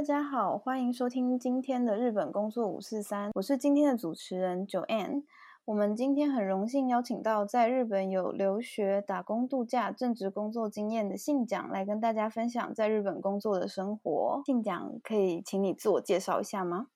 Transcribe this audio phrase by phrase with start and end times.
[0.00, 5.24] 大家好，欢迎收听今天的日本工作五四三，我是今天的主持人 Joanne。
[5.66, 14.40] 我们今天很荣幸邀请到在日本有留学、打工度假、正职工作经验的信奖来跟大家分享在日本工作的生活。
[14.46, 16.86] 信奖可以请你自我介绍一下吗？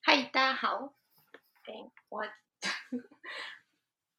[0.00, 0.94] 嗨，大家好。
[2.08, 2.22] 我，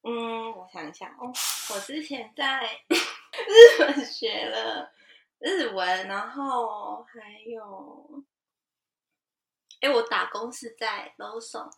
[0.03, 1.33] 嗯，我想一下哦，
[1.73, 2.61] 我之前在
[2.93, 4.91] 日本学了
[5.39, 8.23] 日文，然后还有，
[9.81, 11.69] 哎，我打工是在 Lawson，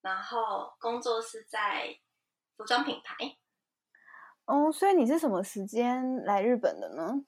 [0.00, 1.98] 然后工作是在
[2.56, 3.36] 服装品牌。
[4.44, 7.24] 哦，所以你是什么时间来日本的呢？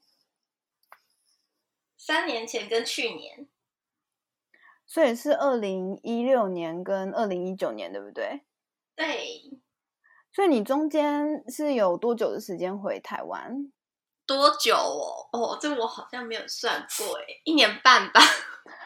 [1.98, 3.48] 三年前跟去年，
[4.86, 8.44] 所以是二零一六年跟二零一九年，对不对？
[8.96, 9.60] 对，
[10.32, 13.70] 所以你中间是有多久的时间回台湾？
[14.30, 15.28] 多久哦？
[15.32, 18.20] 哦，这我好像没有算过，哎，一年半吧。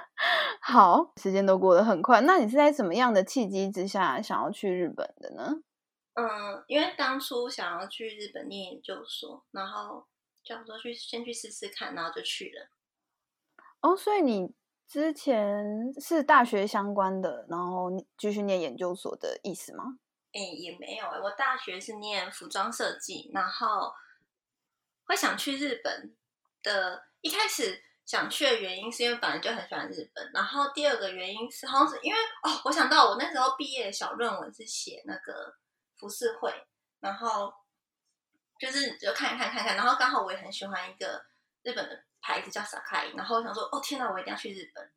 [0.63, 2.23] 好，时间都过得很快。
[2.23, 5.57] 那你是在什么样的契机之下想要去日本的呢？
[6.15, 10.07] 嗯，因为当初想要去日本念研究所，然后
[10.43, 12.71] 想说去先去试试看，然后就去了。
[13.83, 14.55] 哦，所以你
[14.89, 19.99] 之前是大学相关的，然后继续念研究所的意思吗？
[20.33, 23.93] 哎，也没有哎，我大学是念服装设计，然后
[25.07, 26.15] 会想去日本
[26.63, 27.05] 的。
[27.25, 35.57] 一开始想去的原因是因为本来就很喜欢日本，然后第二个原因是好像是因为哦，我想到我那时候毕业的小论文是写那个
[35.97, 36.53] 服饰会，
[37.01, 37.51] 然后
[38.59, 41.25] 就是就看一看看看，然后刚好我也很喜欢一个
[41.63, 44.93] 日本的牌子叫 Sakai，然后我想说哦天哪，我一定要去日本。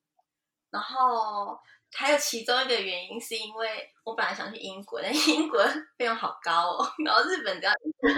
[0.69, 1.57] 然后
[1.94, 5.64] 还有其中一个原因是因为我本来想去英国，但英国
[5.98, 8.16] 费用好高哦，然后日本只要一万，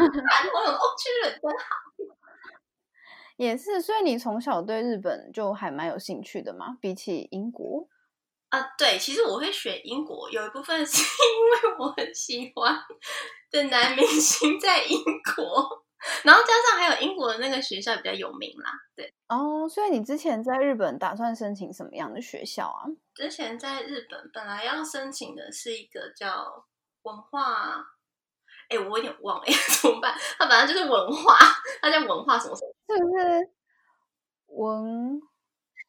[0.54, 1.66] 我想哦去日本真好。
[3.38, 6.78] 也是，所以你从小对日本就还蛮有兴趣的嘛？
[6.82, 7.88] 比起英国
[8.50, 10.98] 啊，对，其实我会选英国，有一部分是
[11.64, 12.78] 因为我很喜欢
[13.50, 15.02] 的男明星在英
[15.36, 15.86] 国，
[16.24, 18.72] 然后加上还有英国的那个学校比较有名啦。
[18.94, 22.84] 对，哦，所以你之前在日本打算申请什么样的学校啊？
[23.20, 26.66] 之前在日本本来要申请的是一个叫
[27.02, 27.86] 文化，
[28.70, 29.46] 哎，我有点忘了，
[29.82, 30.18] 怎么办？
[30.38, 31.38] 它本来就是文化，
[31.82, 32.74] 它叫文化什么什么。
[32.88, 33.52] 是不是
[34.48, 35.22] 文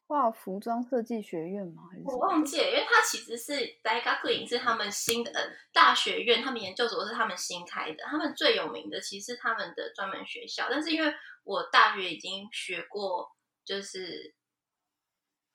[0.07, 1.83] 化服装设计学院吗？
[2.03, 5.31] 我忘记了，因为它其实是 Daigaku 是他们新的
[5.71, 8.03] 大学院，他们研究所是他们新开的。
[8.03, 11.13] 他们最有名的其实是他们的专门学校，但是因为
[11.45, 13.31] 我大学已经学过，
[13.63, 14.35] 就是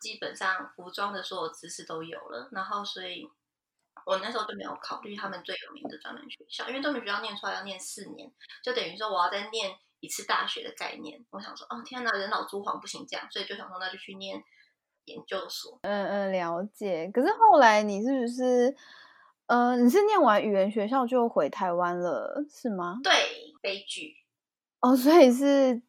[0.07, 3.29] 基本上服装的所有知识都有了，然后所以
[4.05, 8.31] 我那时候就没有考虑他们最有名的专门学校，因为专门学校念出来要念四年，
[8.63, 9.77] 就等于说我要再念。
[10.01, 14.41] 一次大学的概念，我想说，哦天哪，人老珠黄不行这样，所以就想说，那就去念
[15.07, 15.79] 研究所。
[15.83, 17.11] 嗯嗯，了解。
[17.13, 18.77] 可是后来你是不是，
[19.47, 23.01] 呃，你是念完语言学校就回台湾了，是吗？
[23.03, 23.11] 对，
[23.63, 24.13] 悲剧。
[24.81, 25.83] 哦，所以是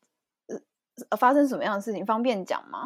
[1.10, 2.06] 呃，发生什么样的事情？
[2.06, 2.86] 方便讲吗？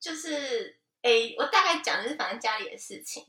[0.00, 3.24] 就是，哎，我大概讲的是反正家里的事情，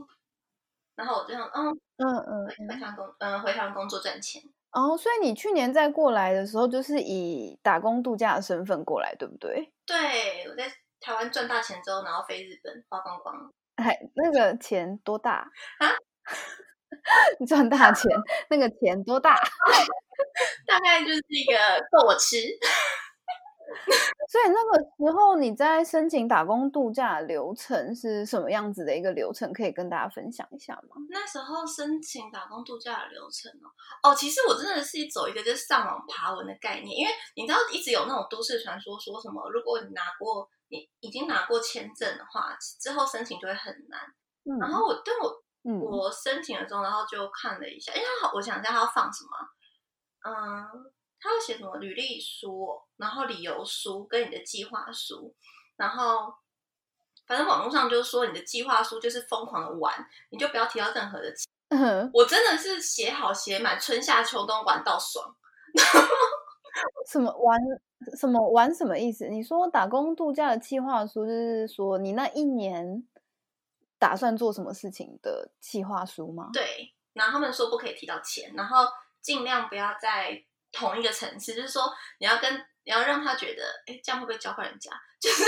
[0.95, 4.41] 然后我就想，嗯嗯嗯，回台工，嗯，回台湾工作赚钱。
[4.71, 9.73] 哦，所以你去年再过来的时候，就是以打工度假的身份过来，对不对？
[9.85, 10.71] 对，我在
[11.01, 13.53] 台湾赚大钱之后，然后飞日本花光光。
[13.75, 15.91] 哎，那个钱多大啊？
[17.39, 18.09] 你 赚大钱，
[18.49, 19.35] 那个钱多大？
[20.67, 21.57] 大概就是一个
[21.91, 22.37] 够我吃。
[24.29, 29.51] 所以那个时候你在申请打工度假的流程是什么样子的一个流程？
[29.51, 30.95] 可以跟大家分享一下吗？
[31.09, 43.99] 那时候申请打工度假的流程哦，哦，其实我真的是走一个就是上网爬文的概念，因为你知道一直有那种都市传说，说什么如果你拿过你已经拿过签证的话，之后申请就会很难。
[44.59, 49.29] 然后我但我我申请了之后，然后就看了一下，因为好，我想一下他要放什么，
[50.29, 50.91] 嗯。
[51.21, 55.33] 他要写什么履历书，然后理由书跟你的计划书，
[55.77, 56.33] 然后
[57.27, 59.93] 反正网络上就是说你的计划书就是疯狂的玩，
[60.31, 61.47] 你就不要提到任何的钱。
[61.69, 65.35] 嗯，我真的是写好写满，春夏秋冬玩到爽。
[67.07, 67.59] 什么玩
[68.17, 69.27] 什么玩什么意思？
[69.29, 73.07] 你说打工度假的计划书，就是说你那一年
[73.99, 76.49] 打算做什么事情的计划书吗？
[76.51, 78.85] 对，然后他们说不可以提到钱，然后
[79.21, 81.83] 尽量不要在同一个城市，就是说
[82.19, 82.53] 你要跟
[82.83, 84.91] 你要让他觉得，哎，这样会不会教坏人家？
[85.21, 85.43] 就是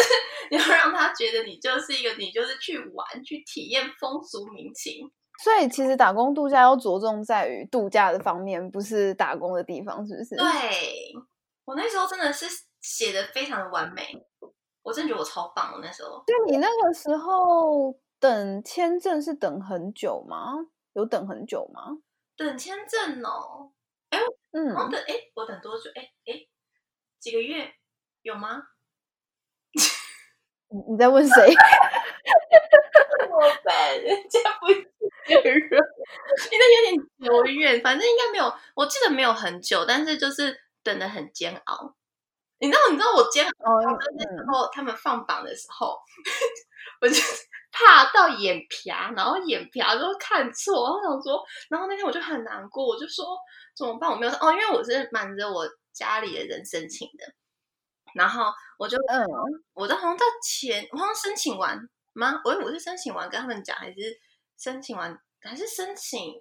[0.51, 5.11] 你要让他觉得你就是一个你就是去玩去体验风俗民情。
[5.43, 10.35] 所以其实打工度假要着重在于度假的方面，不是打工的地方，是不是？
[10.35, 10.45] 对
[11.65, 12.45] 我那时候真的是
[12.81, 14.07] 写的非常的完美，
[14.83, 15.73] 我真的觉得我超棒。
[15.73, 20.53] 我那时候，就你那个时候等签证是等很久吗？
[20.93, 21.97] 有等很久吗？
[22.37, 23.71] 等签证哦，
[24.53, 25.89] 嗯，我等哎，我等多久？
[25.95, 26.47] 哎哎，
[27.19, 27.73] 几个月
[28.21, 28.61] 有吗？
[30.69, 31.53] 你你在问谁？
[33.29, 34.67] 我办，人家不
[35.27, 35.81] 确认，
[36.51, 41.95] 应该有点久远，反正应该没有，我记得没有很久，但是就是等的很煎熬。
[42.59, 45.97] 你知道，你知道我煎熬哦，那时候他们放榜的时候，
[47.01, 47.15] 我就
[47.71, 53.25] 怕到眼皮啊，然后眼皮啊都看错，我想说，然后那天我就很难过，我就说
[53.75, 54.09] 怎么办？
[54.09, 57.25] 我没有哦，因为我是瞒着我家里的人申请的，
[58.15, 59.25] 然后我就嗯，
[59.73, 61.77] 我的好像到前，我好像申请完
[62.13, 62.41] 吗？
[62.43, 63.97] 我我是申请完跟他们讲，还是
[64.57, 66.33] 申请完还是申请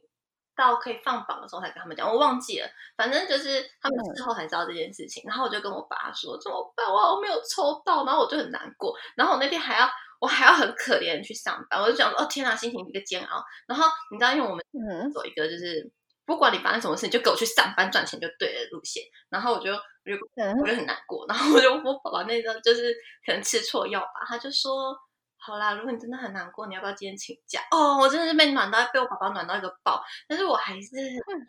[0.55, 2.69] 到可以放榜的时候才跟他们讲，我忘记了。
[2.97, 6.87] 反正就是他们嗯之后才知道这件事情，然后我就跟我爸说怎么办？
[6.87, 8.95] 我我没有抽到，然后我就很难过。
[9.17, 9.89] 然后我那天还要
[10.21, 13.43] 我还要很可怜去上班，我就想说哦天哪，心情一个煎熬。
[13.67, 15.91] 然后你知道，因为我们嗯走一个就是
[16.25, 19.03] 不管你发生什么事，你就给我去上班赚钱就对了路线。
[19.29, 22.95] 然后我就我就嗯我就很难过，然后我就我爸爸那时候就是
[23.27, 24.97] 可能吃错药吧，他就说。
[25.45, 27.61] 好啦，如果你真的很难过，你要不要今天请假？
[27.73, 30.89] 哦，我真的是被暖到，被我宝宝暖到一个爆，但是我还是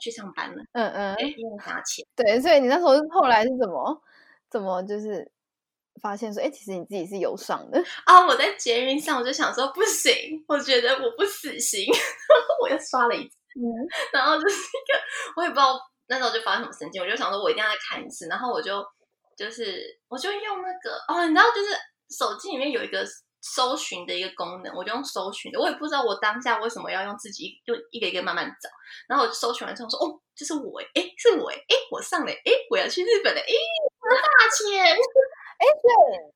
[0.01, 2.03] 去上班了，嗯嗯，因为我想要钱。
[2.15, 4.01] 对，所以你那时候后来是怎么
[4.49, 5.31] 怎么就是
[6.01, 11.85] 发现说，哎，其实你自己是有上的， 啊，我在捷运上我就想说不行，我觉得我不死心，
[12.63, 13.65] 我又刷了一次，嗯
[14.11, 14.99] 然后就是一个
[15.37, 18.83] 我也不知道那时候就发生什么神经，我就想说我一定要再看一次，然后我就
[19.37, 21.69] 就是我就用那个哦，你知道就是
[22.17, 23.03] 手机里面有一个
[23.41, 28.69] 搜寻的一个功能，我就用搜寻的，我也不知道我当下为什么要用自己就一个一个慢慢找，
[29.07, 36.33] 然后我就搜寻完之后说哦，这是我哎，诶是我哎，诶我上了哎，我要去日本了哎，大钱 哎，对。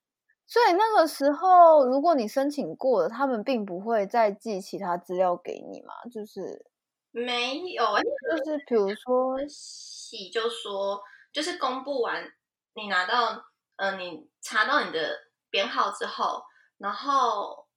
[0.50, 6.66] 所以那个时候如果你申请过了，他们并不会再寄其他资料给你嘛，就是
[7.12, 11.02] 没有，就是比如说，喜就说，
[11.32, 12.32] 就是公布完
[12.74, 13.46] 你拿到，
[13.78, 15.18] 呃，你查到你的
[15.50, 16.44] 编号之后，
[16.78, 17.68] 然后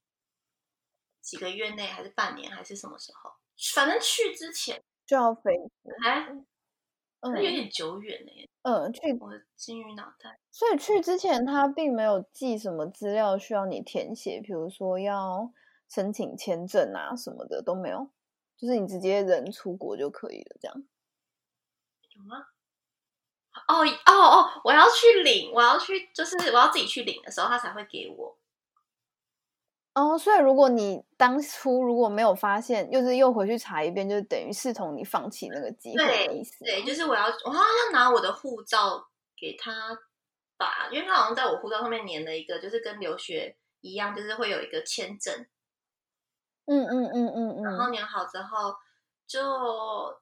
[1.21, 3.31] 几个月内还是半年还是什么时候，
[3.75, 5.53] 反正去之前就要飞，
[6.05, 6.29] 哎
[7.21, 10.39] 嗯有点久远呢、嗯，去，我金鱼脑袋。
[10.51, 15.51] 所以去之前他并没有寄什么资料需要你填写，比如说要
[15.89, 18.11] 申请签证啊什么的都没有，
[18.61, 20.85] 就是你直接人出国就可以了，这样。
[22.15, 22.45] 有吗？
[23.67, 24.61] 哦哦哦！
[24.65, 28.37] 我要去领，我要去，就是我要自己去领的时候，他才会给我。
[29.95, 36.71] 哦，所以如果你当初如果没有发现，又是又回去查一遍，就等于视同你放弃那个机会的意思吗。
[36.71, 39.73] 对，就是我要，我好像要拿我的护照给他
[40.57, 45.47] 吧，因为他好像在我护照上面粘了一个，就是跟留学一样，就是会有一个签证，
[46.71, 48.73] 嗯嗯嗯嗯嗯然嗯，后粘好之后
[49.27, 49.41] 就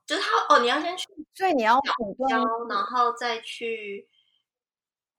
[0.06, 4.08] 就是他哦，你要先去所以你要主动交，然后再去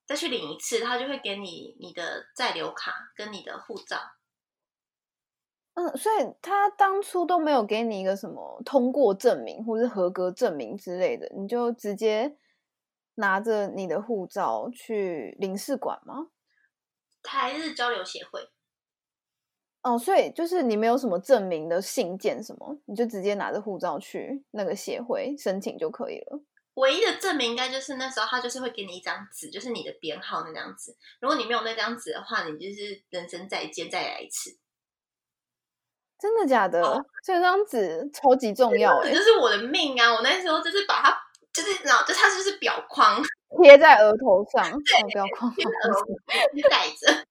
[0.07, 3.97] 再去领一次，他就会给你你的在留卡跟你的护照。
[5.75, 12.37] 嗯，所以他当初都没有给你一个什么通过证明或是合格证明之类的，你就直接
[13.15, 16.31] 拿着你的护照去领事馆吗？
[17.21, 18.49] 台日交流协会，
[19.81, 26.41] 哦，所以就是你没有什么证明的信件什么，你就直接拿着护照去那个协会申请就可以了。
[26.75, 30.95] 唯一的证明应该就是那时候他就是会给你一张纸，就是你的编号那张纸。
[31.19, 34.57] 如果你没有那张纸的话，你就是人生再见，再来一次。
[36.19, 37.05] 真的假的？
[37.23, 40.13] 这张纸超级重要就是我的命啊！
[40.13, 41.17] 我那时候就是把它，
[41.53, 43.21] 就是然后就它就是表框
[43.63, 44.77] 贴在额头上， 哦、
[45.11, 47.25] 不要框贴好在额头带着。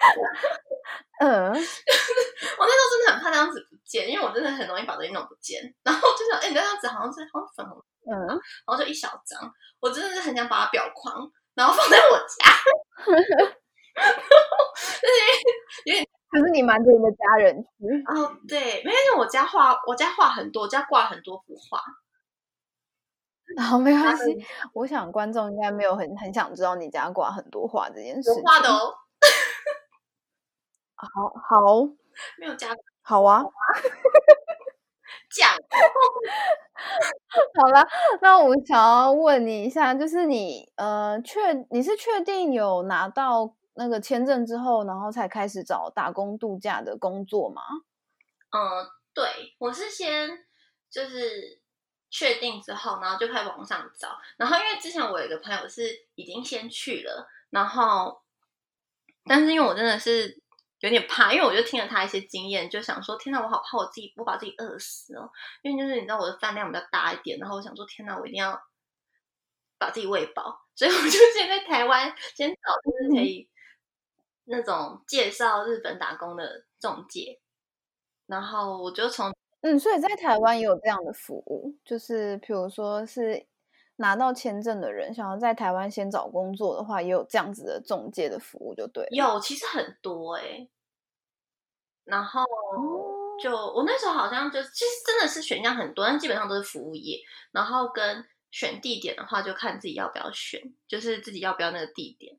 [1.20, 5.62] 嗯， 我那时候真的很怕那张纸不见，因为我真的很容易把东西弄不见。
[5.82, 12.24] 然后就想，哎、你那张纸好像是好像粉红，嗯，然后就一小张，我真的是很想把它裱框，然后放在我家。
[16.30, 21.82] 可是你瞒着你的家人去，哦，对，没关系，我家画，我家画很多，我家挂很多幅画。
[23.60, 24.46] 好，没关系。
[24.72, 28.34] 我想观众应该没有很很想知道你家挂很多画这件事情。
[28.34, 28.94] 有画的哦，
[31.00, 31.84] 好好
[32.38, 32.68] 没有加
[33.02, 33.42] 好啊，
[35.30, 35.48] 讲。
[37.60, 37.86] 好了，
[38.22, 47.62] 那我想要问你一下，就是你呃确你是确定有拿到那个签证之后，然后才开始找打工度假的工作吗？
[48.52, 50.44] 嗯，对，我是先
[50.90, 51.60] 就是
[52.10, 54.18] 确定之后，然后就开始网上找。
[54.36, 55.82] 然后因为之前我有一个朋友是
[56.14, 58.22] 已经先去了，然后
[59.24, 60.40] 但是因为我真的是
[60.80, 65.30] 有点怕，因为我就听了他一些经验，就想说天哪，我好怕我自己不把自己饿死哦。
[65.62, 68.60] 因为就是你知道我的饭量比较大一点，然后我想说天哪，我一定要
[69.78, 73.48] 把自己喂饱，所以我就先在台湾先找就是可以
[74.44, 77.40] 那种介绍日本打工的中介，
[78.26, 79.32] 然后我就从
[79.62, 83.46] 嗯，所以在台湾也有这样的服务，就是比如说是
[84.00, 89.06] 拿到签证的人想要在台湾先找工作的话，也有这样子的中介的服务，就对。
[89.10, 90.66] 有其实很多哎、
[92.04, 97.18] 然后哦就我那时候好像就其实真的是选项很多，但基本上都是服务业，
[97.52, 102.38] 然后跟选地点的话就看自己要不要选，就是自己要不要那个地点。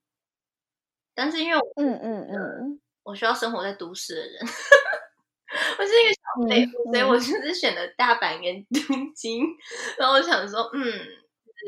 [1.14, 4.42] 但是因为我嗯嗯嗯我需要生活在都市的人，
[5.78, 9.46] 我是一个小废嗯物，所以我就是选了大阪跟东京。
[10.00, 10.84] 然后我想说，嗯，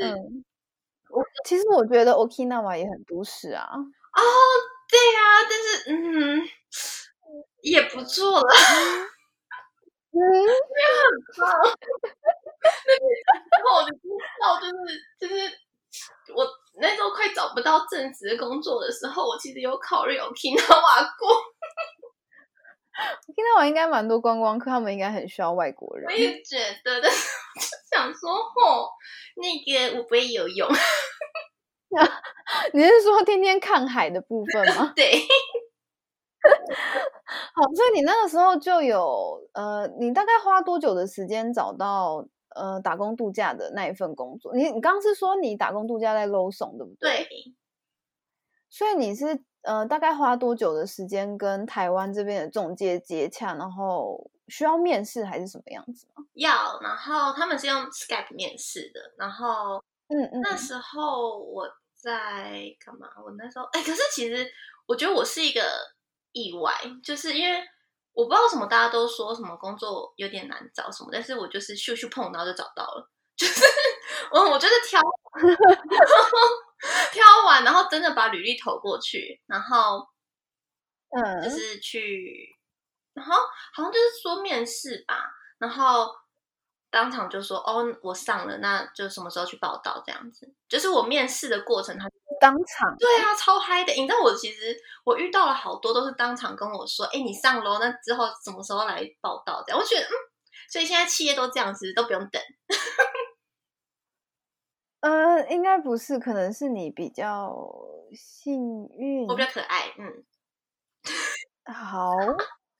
[0.01, 0.43] 嗯。
[1.09, 3.67] 我其实我觉得 Okinawa 也很都市啊。
[3.75, 4.21] 哦，
[4.89, 6.41] 对啊，但是嗯，
[7.63, 8.47] 也不错了。
[10.13, 10.13] 嗯，
[13.51, 14.09] 然后我就知
[14.41, 14.73] 道，就是
[15.19, 15.35] 就是
[16.35, 16.47] 我
[16.81, 21.29] 那时候快找不到正职工作的时候，我其实有考虑 Okinawa 过，
[23.27, 26.11] Okinawa 应该蛮多观光客，他们应该很需要外国人我。
[26.11, 28.89] 也觉得，但是我就想说，吼，
[29.35, 30.69] 那个我不会游泳，
[32.73, 34.93] 你是说天天看海的部分吗？
[34.95, 35.11] 对，
[37.55, 44.53] 好，所以你那个时候就有呃，你大概花多久的时间找到呃打工度假的那一份工作？
[44.55, 47.25] 你你刚刚是说你打工度假在 Lawson 对不对？
[47.25, 47.53] 对，
[48.69, 56.23] 所以你是呃大概花多久的时间跟台湾这边的中介接洽，然后需要面试还是什么样子吗？
[56.33, 63.07] 要，然后他们是用 Skype 面试的，然后嗯嗯，那时候我在干嘛？
[63.23, 64.45] 我那时候哎、可是其实
[64.85, 65.61] 我觉得我是一个
[66.33, 67.61] 意外，就是因为
[68.11, 73.65] 我不知道为什么大家都说什么工作有点难找什么，但是我就是咻咻碰，然后就找到了， 就是
[74.31, 74.99] 我我就是挑
[77.13, 80.05] 挑完，然后真的把履历投过去，然后
[81.09, 82.55] 嗯就嗯是去，
[83.13, 83.35] 然后
[83.73, 86.13] 好像就是说面试吧，然后
[86.89, 90.53] 当场就说哦，我上了，那就什么时候去报道这样子。
[90.67, 92.07] 就是我面试的过程，他
[92.41, 93.93] 当场对啊，超嗨的。
[93.93, 94.75] 你知道我其实
[95.05, 99.63] 我遇到了好多都是当场跟我说，哎，你上楼，那之后什么时候来报道？
[99.65, 100.11] 这样我觉得嗯，
[100.69, 102.41] 所以现在企业都这样子，都不用等。
[105.03, 107.53] 呃，应该不是，可能是你比较
[108.13, 109.35] 幸运我。
[109.35, 110.23] 比较可爱，嗯，
[111.73, 112.09] 好，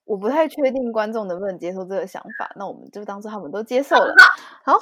[0.05, 4.15] 我不太确定观众能不能接受这个想法，那我们就当做他们都接受了。
[4.63, 4.77] 好，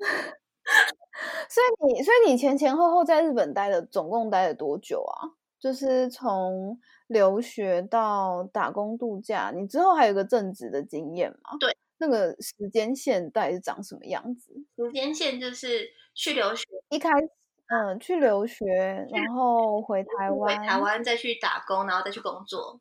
[1.48, 5.32] 所以你，所以你前前后后在日本待了，总共待了多久啊？
[5.58, 11.56] 就是从留学到打工度假，你之后还有个正职的经验吗？
[11.58, 14.52] 对，那个时间线大概是长什么样子？
[14.76, 17.28] 时间线就是去留学，一开始，
[17.66, 18.64] 嗯，去留学，
[19.12, 22.80] 然后回台回湾，台湾再去打工，然后再去工作。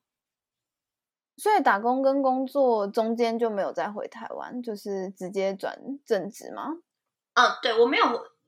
[1.37, 6.77] 所以打工跟工作中间就没有再回台湾，就是直接转正职吗？
[7.33, 8.05] 嗯，对我没有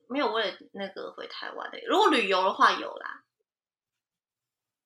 [0.08, 3.24] 没有为了那个回台湾的，如果旅游的话有啦。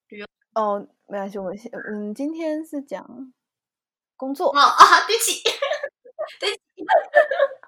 [0.08, 3.32] 旅游哦，没关系，我们先，嗯，今天是讲
[4.16, 5.40] 工作哦，啊，对不起，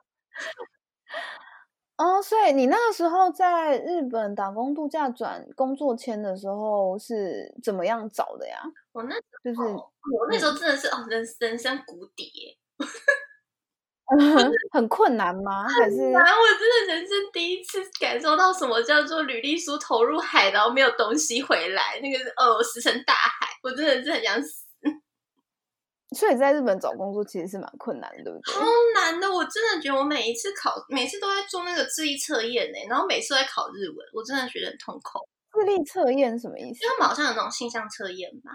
[1.96, 8.60] 哦，所以你那个时候在日本打工度假转工作签的时候是怎么样找的呀？
[8.92, 12.58] 我那就是哦我那时候真的是哦人人生谷底耶，
[14.72, 15.68] 很困难吗？
[15.68, 24.63] 还是然后我真的人生第一次感受到什么叫做履历书投入海，然后没有东西回来，那个是哦石沉大海，我真的是很想死，
[26.14, 28.52] 所以在日本找工作其实是蛮困难的，对不对？
[28.54, 28.60] 超
[28.94, 29.28] 难的。
[29.30, 35.18] 我真的觉得我每一次考，每次都在做那个智力测验呢，然后每次都在考日文，我真的觉得很痛苦。
[35.52, 36.80] 智智力测验什么意思？
[36.80, 38.50] 就他们好像有那种性向测验吧？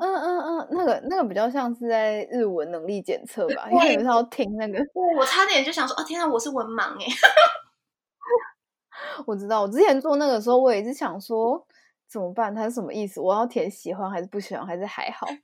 [0.00, 4.78] 嗯嗯嗯，那个那个比较像是在日文能力检测吧，因为你们是要听那个。
[5.18, 7.06] 我差点就想说，哦天啊，我是文盲哎。
[9.26, 11.64] 我知道，我之前做那个时候，我也是想说
[12.08, 12.52] 怎么办？
[12.52, 13.20] 它是什么意思？
[13.20, 15.26] 我要填喜欢还是不喜欢，还是还好？
[15.26, 15.36] 对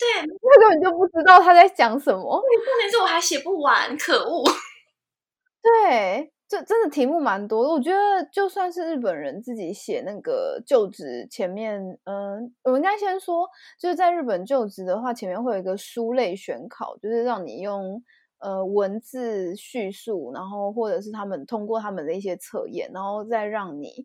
[0.00, 2.42] 对，我根本就不知道他在讲什么。
[2.42, 4.42] 重点是我还写不完，可恶！
[5.62, 6.32] 对。
[6.50, 18.02] 这真的题目蛮多的，我觉得就算是日本人自己写那个就职前面，嗯，我应该先说，就是在日本就职的话，前面会有一个书类选考，就是让你用
[18.40, 24.04] 呃文字叙述，然后或者是他们通过他们的一些测验，然后再让你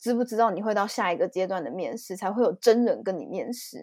[0.00, 3.78] 知不知道你会到下一个阶段的面试，才会有真人跟你面试，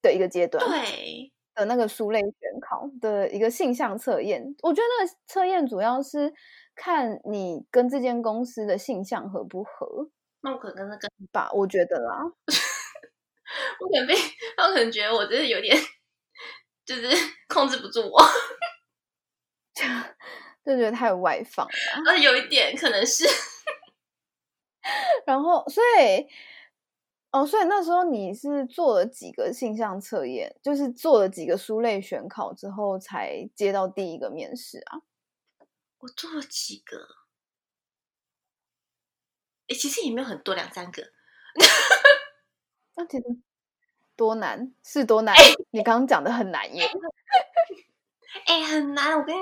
[0.00, 0.10] 对。
[0.10, 1.32] 的一个阶段，对。
[1.54, 6.32] 的那个书类选考的一个性向测验，我觉得那个测验主要是。
[6.78, 10.10] 看你跟这间公司的性向合不合，
[10.42, 11.00] 那我可能跟
[11.32, 12.20] 吧，我觉得啦，
[13.80, 14.14] 我可能被
[14.58, 15.74] 他可能觉得我真的有点，
[16.84, 17.08] 就是
[17.48, 18.22] 控制不住我，
[20.66, 21.72] 就觉得太外放了，
[22.10, 23.24] 呃，有一点可能是，
[25.24, 26.26] 然后所以，
[27.36, 35.02] 哦，所以那时候你是做了几个性向测验，就是做了几个书类选考之后，才接到第一个面试啊。
[35.98, 36.96] 我做了几个，
[39.68, 41.02] 哎，其实也没有很多，两三个。
[42.94, 43.24] 那其实
[44.16, 45.34] 多难是多难？
[45.72, 46.88] 你刚刚讲的很难耶。
[48.44, 49.18] 哎，很难！
[49.18, 49.40] 我跟你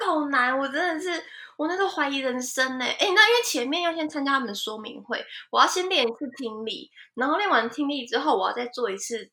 [0.00, 0.56] 讲，好难！
[0.58, 1.22] 我真的是，
[1.56, 2.84] 我那时候怀疑人生呢。
[2.84, 9.30] 哎，那因为前面要先参加他们的说明会，我要先练一次听力，然后练完听力之后，我要再做一次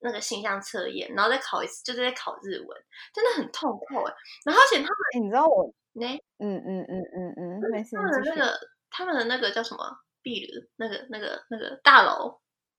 [0.00, 2.68] 那个形象测验，然后再考一次，就是在考日文，
[3.14, 4.14] 真的很痛苦哎。
[4.44, 5.72] 然后而且他们，你知道我。
[5.98, 6.08] 那
[6.38, 8.58] 嗯嗯嗯嗯嗯，没事他们的那个
[8.90, 12.38] 他们的那个叫什么壁炉，那个那个那个大楼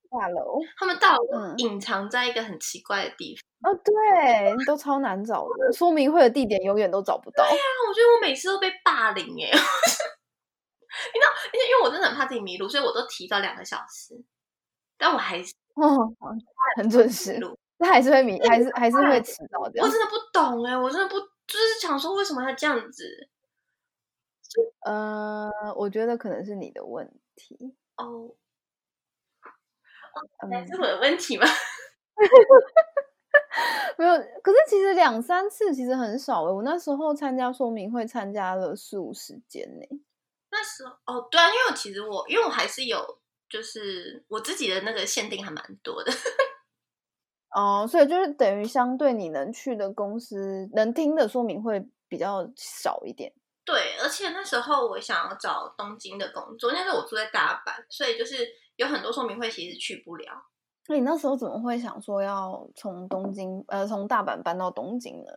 [0.10, 7.44] 大楼， 他们大楼隐藏在一个很奇怪的地方哦，对，都超难找的，说明会的地点永远都找不到。
[7.44, 14.22] 对呀，我觉得我每次都被霸凌哎， 你知道，因为因为我真的很怕自己迷路，所以我都提早两个小时，
[14.98, 16.14] 但我还是哦
[16.78, 17.40] 很准时，
[17.78, 19.82] 那还是会迷，还是还是会迟到的。
[19.82, 21.16] 我真的不懂哎，我真的不。
[21.48, 23.30] 就是想说，为什么要这样子？
[24.86, 28.36] 呃，我觉得可能是你的问题哦。
[30.68, 31.46] 是我的问题吗？
[33.98, 34.12] 没有，
[34.44, 36.52] 可是其实两三次其实很少诶。
[36.52, 39.86] 我那时候参加说明会，参加了四五十间呢。
[40.52, 46.12] 那时候哦，对啊，因为其实我因为我还是有，就是我自己的那个限定还蛮多的。
[47.56, 53.34] 哦，所以就是等于相对你能去的公司能听的说明会比较少一点。
[53.66, 60.26] 对，而且那时候我想要找东京的工作，那时候我住在大阪，所以就是有很多说明会其实去不了。
[60.88, 65.32] 那你那时候怎么会想说要从东京呃从大阪搬到东京呢？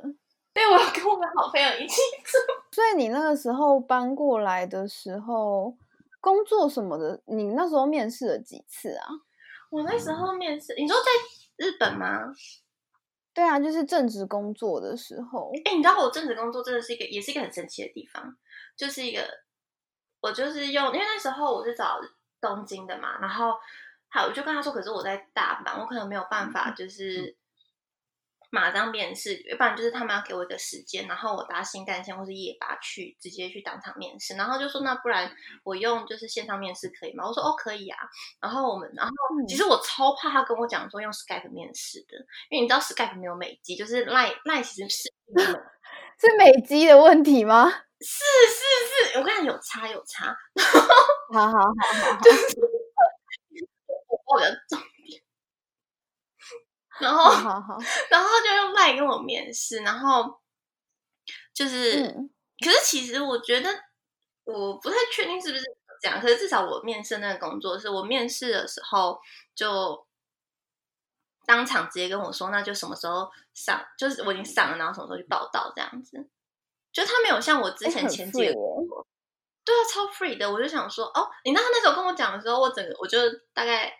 [0.54, 2.38] 对，我要跟我的好朋友一起住。
[2.72, 5.76] 所以你那个时候搬过来的时候，
[6.20, 9.06] 工作什么的，你那时候面试了几次啊？
[9.70, 11.10] 我那时候面试，你说在。
[11.60, 12.32] 日本吗？
[13.34, 15.52] 对啊，就是正职工作的时候。
[15.66, 18.34] 哎，你知道我正职工作真的是一个，也是一个很神奇的地方，
[18.74, 19.20] 就是一个
[20.22, 22.00] 我就是用，因为那时候我是找
[22.40, 23.54] 东京的嘛，然后
[24.08, 27.36] 好，我就跟他说，可是我在大阪，我可能没有办法，就是。
[28.52, 34.34] 马上面试，要不然就是他们要给我一个时间，然后我搭新干线或是夜巴去，直接去当场面试。
[34.34, 37.24] 然后就说那不然我用就是线上面试可以吗？
[37.24, 37.96] 我说哦可以啊。
[38.40, 39.12] 然后我们，然后
[39.46, 42.16] 其实我超怕他跟我讲说用 Skype 面试的，
[42.50, 45.12] 因为你知道 Skype 没有美肌，就是 Line Line 其实是
[46.18, 47.72] 是美肌的问题吗？
[48.00, 50.36] 是是是，我跟你讲有差有差。
[51.32, 52.56] 好好好好， 就是
[54.26, 55.22] 我的重点。
[56.98, 57.78] 然后，好好
[58.10, 60.40] 然后就用赖跟我面试，然后
[61.54, 62.02] 就是，
[62.64, 63.70] 可是其实我觉得
[64.44, 65.64] 我不太确定是不是
[66.02, 69.18] 这样，可是至少我面试那个工作是我面试的时候
[69.54, 70.06] 就
[71.46, 76.28] 当场直接跟我说，那就什么时候上，就是我已经上了，然后什么时候去报道这样子，
[76.92, 78.52] 就他没有像我之前前几个，
[79.64, 83.18] 对啊，超 free 的，我就想说，哦，你那他那时候跟我讲的时候，我整个我就
[83.54, 83.92] 大概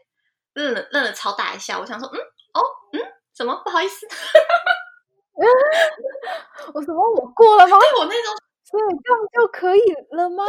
[0.55, 2.19] 愣了愣了超大一下，我想说，嗯。
[2.53, 2.61] 哦，
[2.93, 2.99] 嗯，
[3.33, 3.55] 什么？
[3.65, 4.05] 不好意思，
[6.75, 7.01] 我什么？
[7.15, 7.79] 我过了吗？
[7.79, 8.35] 对 我那种，
[8.69, 10.43] 所以这样就可以了吗？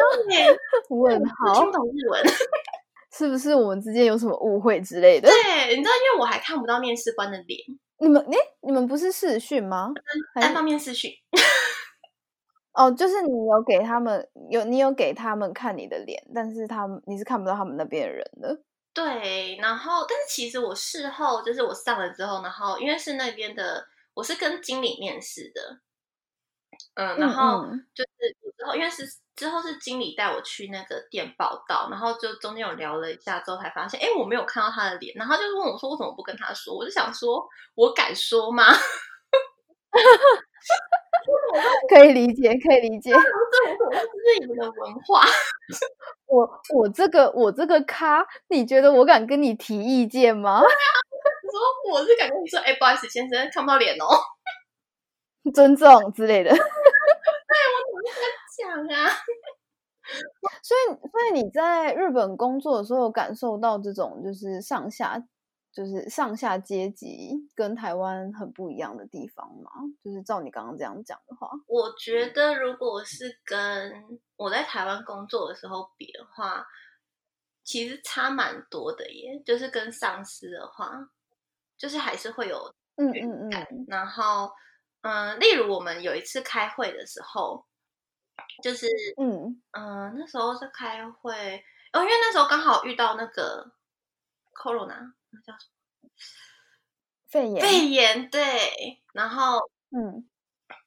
[0.89, 2.23] 问号，听懂日文，
[3.15, 5.29] 是不是我们之间有什么误会之类的？
[5.29, 7.59] 对，你知道，因为我还看不到面试官的脸。
[7.99, 9.93] 你们，哎，你们不是视讯吗？
[10.33, 11.11] 单方面视讯。
[12.73, 18.61] 哦，就是你有给他们有你有给他们看你的脸，但是他们你是看不到他们那边的人的。
[18.93, 25.79] 对，然后但是其实我事后就是我上了之后，然后因为是那边的，我是跟经理面试的，
[26.95, 29.05] 嗯，然后嗯就是之后因为是
[29.35, 38.63] 之后是经理带我去那个店报道，然后就中间有聊了一下之后才发现，哎，我没有看到他的脸，然后他就问我说我怎么不跟他说，我就想说我敢说吗？
[41.89, 43.11] 可以理解，可以理解。
[43.11, 45.21] 这是你们的文化。
[46.27, 50.61] 我我这个我这个咖，你觉得我敢跟你提意见吗？
[50.61, 54.05] 我说我是敢跟你说，哎、不好意思，先生看不到脸哦。
[55.53, 56.49] 尊重之类的。
[56.53, 58.21] 对，我怎么敢
[58.57, 59.09] 讲啊，
[60.61, 65.21] 所以，所以你在日本工作的时候，有感受到这种就是上下，
[65.71, 69.71] 就是上下阶级跟台湾很不一样的地方嘛？
[70.03, 76.65] 就是照你刚刚这样讲的话，我觉得如果是跟我在台湾工作的时候比的话，
[77.63, 79.41] 其实差蛮多的耶。
[79.45, 81.09] 就是跟上司的话，
[81.77, 83.49] 就是还是会有嗯嗯。
[83.49, 84.51] 嗯然后，
[85.01, 87.65] 嗯、例如我们有一次开会的时候，
[88.61, 93.71] 就是嗯，嗯、呃那时候在开会，哦，因为那时候刚好遇到那个
[94.53, 95.67] corona，那叫什
[96.01, 96.09] 么？
[97.29, 100.27] 肺炎，肺炎，对，然后嗯。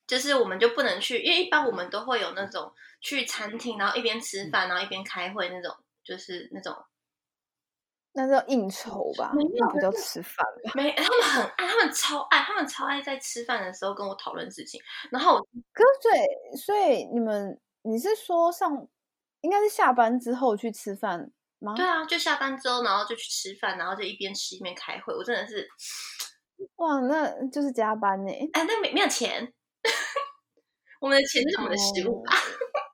[0.06, 6.76] 就是我们就不能去，因为一般我们都会有那种去餐厅，然后一边吃饭，然后一边开会那种，就是那种
[8.12, 10.72] 那叫应酬吧，那不叫吃饭吧？
[10.74, 14.78] 没，他们很爱，他们超爱，他们超爱在吃饭的时候跟我讨论事情，
[15.10, 15.40] 然后我
[15.72, 18.86] 可是所以所以你们你是说上
[19.40, 21.30] 应该是下班之后去吃饭
[21.64, 21.74] 吗？
[21.74, 25.66] 对啊，就下班之后，然后就去吃饭，然后就一边吃一边开会，我真的是，
[26.76, 28.30] 哇，那就是加班呢。
[28.52, 29.52] 哎，那没没有钱，
[31.00, 32.32] 我们的钱是我们的食物吧，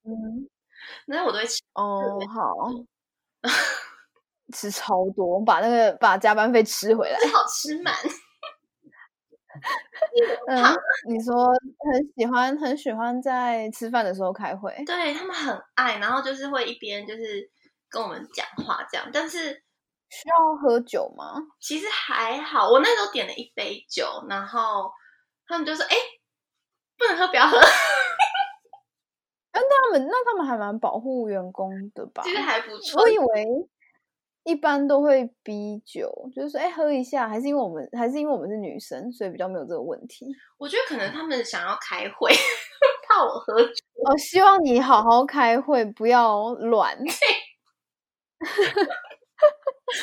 [0.05, 0.49] 嗯，
[1.07, 2.55] 那我都会吃，哦，好，
[4.55, 7.19] 吃超多，把那个把加班费吃回来。
[7.21, 7.95] 最好吃满。
[10.49, 10.63] 嗯，
[11.09, 17.51] 你说很喜欢很喜欢在吃饭的时候开会，对他们很爱，然后就是会一边就是
[17.91, 19.53] 跟我们讲话这样，但是
[20.09, 21.35] 需要喝酒吗？
[21.61, 24.91] 其实还好，我那时候点了一杯酒，然后
[25.47, 25.97] 他们就说：“哎、
[26.97, 27.59] 不能喝，不要喝。
[29.53, 32.23] 那他们那他们还蛮保护员工的”吧？
[32.23, 33.09] 其实还不错我。
[33.09, 33.47] 以为
[34.45, 40.27] 一般都会逼酒，就是说哎喝一下，还是因为我们还是因为我们是女生，所以比较没有这个问题。
[40.59, 42.31] 我觉得可能他们想要开会，
[43.09, 43.75] 怕我喝酒。
[44.05, 46.97] 哦，希望你好好开会，不要乱。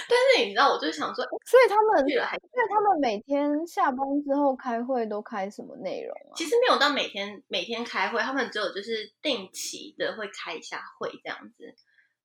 [0.09, 6.33] 但是你知道，我就想说，哎所以他们，去了还所以他们每天下班之后开会都开什么内容啊？
[6.35, 11.75] 其实没有到每天每天开会，他们只有就是定期的会开一下会这样子。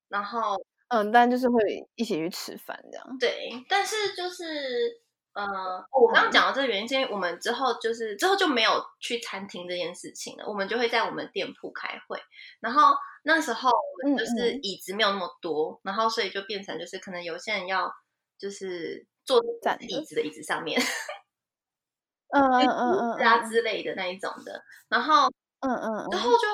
[0.09, 1.61] 然后嗯，但就是会
[1.94, 3.18] 一起去吃饭这样。
[3.18, 5.02] 对，但是就是
[5.35, 5.42] 呃，
[5.90, 12.21] 我刚刚讲到这个原因，是因为我们之后就是之后就没有去餐厅这件事情了，我们就会在我们店铺开会。
[12.61, 17.90] 然后那时候我们就嗯是嗯椅子没有那么多，然后所以就变成就是可能有些人要
[18.38, 20.79] 就是坐在椅子的椅子上面，
[22.29, 24.62] 嗯嗯嗯嗯啊嗯之类的那一种的。
[24.88, 25.29] 然后
[25.61, 26.47] 嗯嗯嗯，然后就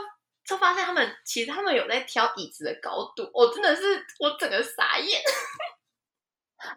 [0.45, 5.21] 就发现他们其实他们有在挑椅子的高度，我真的是我整个傻眼。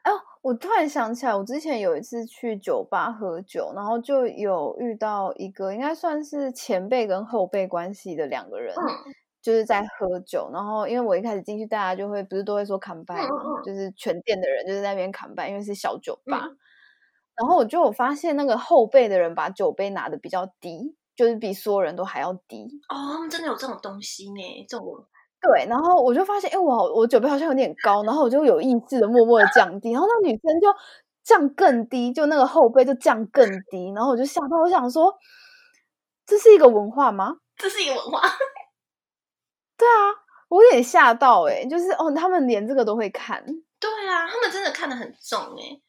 [0.04, 10.50] 哎呦，我突然想起来，我之前有一次去酒吧喝酒，然后就有遇到一个应该算是前辈跟后辈关系的两个人，嗯就是在喝酒。
[10.54, 16.46] 然后因为我一开始进去，大家就会不是都会说砍拜嗯嘛，就是全店的人就是在那边砍拜，因为是小酒吧。
[16.46, 16.58] 嗯
[17.34, 22.68] 然后我就有发现，那个后辈的人把酒杯拿的比较低，就是比所有人都还要低。
[22.88, 25.08] 哦，他们真的有这种东西呢，这种文化
[25.42, 30.68] 对，然后我就发现，哎，我好，我酒杯好像有点高，然后我就有意识的默默的降低，然后那女生就
[31.24, 35.14] 降更低，就那个后背就降更低，然后我就吓到，我想说，
[36.26, 37.38] 这是一个文化吗？
[37.58, 38.22] 这是一个文化。
[39.78, 40.14] 对啊，
[40.50, 43.44] 我有点吓到、欸，哎，就是哦，他们连这个都会看，
[43.80, 45.82] 对啊，他们真的看得很重哎，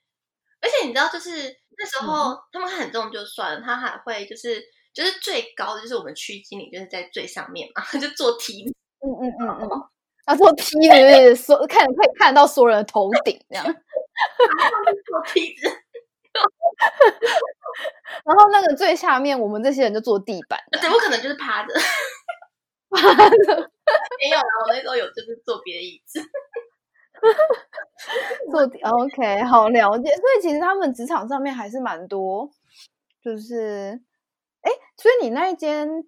[0.62, 1.30] 而且你知道，就是
[1.76, 4.62] 那时候、他们看很重就算了，他还会就是
[4.94, 9.82] 就是最高的就是我们区经理就是在最上面嘛， 就坐梯子，嗯嗯嗯嗯，
[10.26, 15.68] 啊，坐梯子是不是所看可以看到所有人的头顶这样，坐梯子，
[18.24, 21.74] 然后那个最下面我们这些人就坐地板这对样，我可能就是趴着，
[22.90, 23.70] 趴着。
[24.20, 26.20] 没有啦，我那时候有就是坐别的椅子，
[28.50, 30.08] 坐地 OK，好了解。
[30.16, 32.48] 所以其实他们职场上面还是蛮多，
[33.22, 34.00] 就是，
[34.62, 36.04] 哎，所以你那一间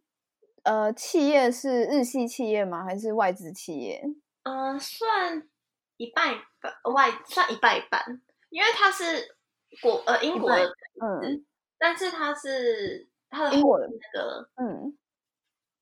[0.64, 2.84] 呃企业是日系企业吗？
[2.84, 4.02] 还是外资企业？
[4.42, 5.48] 嗯、算
[5.96, 9.36] 一半一半外，算一半一半，因为它是
[9.80, 10.66] 国呃英国的，
[11.00, 11.44] 嗯
[11.78, 14.96] 但是它是它的英国的那个嗯，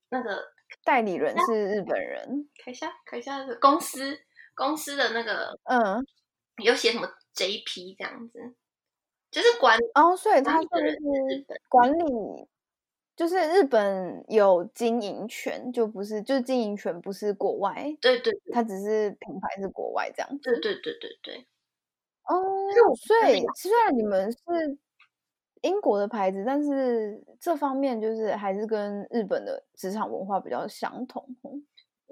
[0.09, 0.43] 那个
[0.83, 2.49] 代理人是日本人。
[2.63, 4.19] 看一下看一下那个公司
[4.55, 6.05] 公司的那个嗯，
[6.63, 8.39] 有写什么 JP 这样子，
[9.31, 10.67] 就是管哦，所以他是
[11.69, 12.47] 管理，
[13.15, 20.37] 就是日本有经营权，就不是，就是经营权不是国外，对对对它只是品牌是国外这样子。
[20.43, 21.47] 对对对对对，
[22.23, 22.41] 哦
[22.95, 24.37] 所以虽然你们是
[25.61, 31.23] 英国的牌子，但是这方面就是还是跟日本的职场文化比较相同。
[31.43, 31.65] 嗯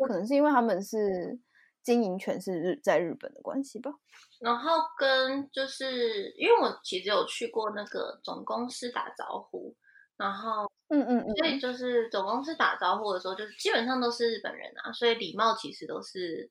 [0.07, 1.37] 可能是因为他们是
[1.83, 3.93] 经营权是日在日本的关系吧。
[4.39, 9.75] 然后跟就是因为我其实有去过那个总公司打招呼，
[10.21, 16.49] 然后嗯嗯嗯所以就是总公司打招呼的时候，就是基本上都是日本人啊，所以礼貌其实都是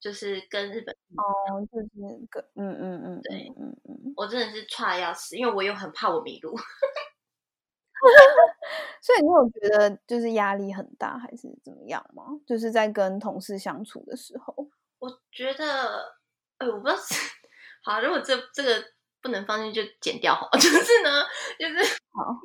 [0.00, 0.92] 就是跟日本。
[1.16, 1.88] 哦，就是
[2.30, 4.12] 个嗯嗯嗯，对嗯嗯嗯。
[4.16, 6.56] 我真的是差要死，因为我又很怕我迷路。
[9.00, 12.24] 所以你有觉得就是压力很大，还是怎么样吗？
[12.46, 14.68] 就是在跟同事相处的时候。
[14.98, 16.16] 我觉得，
[16.58, 17.14] 哎，我不知道是
[17.84, 18.84] 好，如果这这个
[19.20, 20.48] 不能放进去就剪掉好。
[20.58, 21.22] 就是呢，
[21.58, 21.76] 就是
[22.12, 22.40] 好，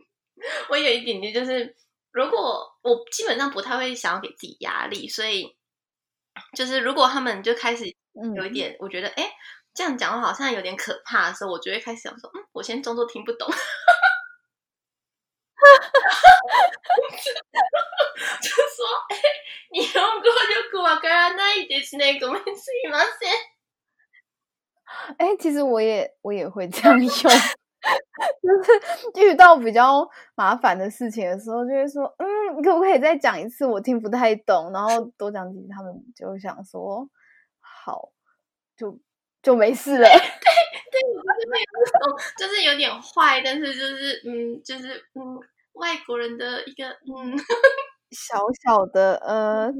[0.68, 1.76] 我有一点点就是，
[2.10, 5.56] 如果我基本上不太会想要给自己压力，所以
[6.56, 7.84] 就是如果他们就开始
[8.20, 9.32] 嗯有一点，我觉得哎、诶
[9.74, 13.48] 这样讲话好像有点可怕的时候，我就会开始想说，嗯，我先装作听不懂。
[18.42, 19.16] 就说，哎、
[19.70, 22.18] 日本語よくわからないですね。
[22.18, 23.32] ごめんすみません。
[25.18, 27.10] 哎、其实我也我也会这样用，
[28.43, 32.25] 就是遇到比较麻烦的事情的时候，就会说，嗯，
[32.57, 33.65] 你可不可以再讲一次？
[33.65, 34.71] 我听不太懂。
[34.73, 37.07] 然后多讲几次，他们就想说，
[37.59, 38.09] 好，
[38.75, 38.97] 就
[39.41, 40.07] 就没事了。
[40.07, 42.05] 哦，
[42.37, 45.39] 就是 有点坏，但是就是嗯，就是嗯，
[45.73, 47.37] 外国人的一个嗯，
[48.11, 49.71] 小小的呃，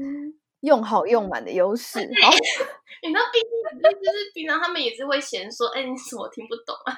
[0.60, 1.98] 用好用满的优势。
[1.98, 2.30] 好，
[3.02, 3.50] 你知道，毕竟
[4.00, 6.94] 就是平常他们也是会嫌说，哎、你怎么听不懂啊？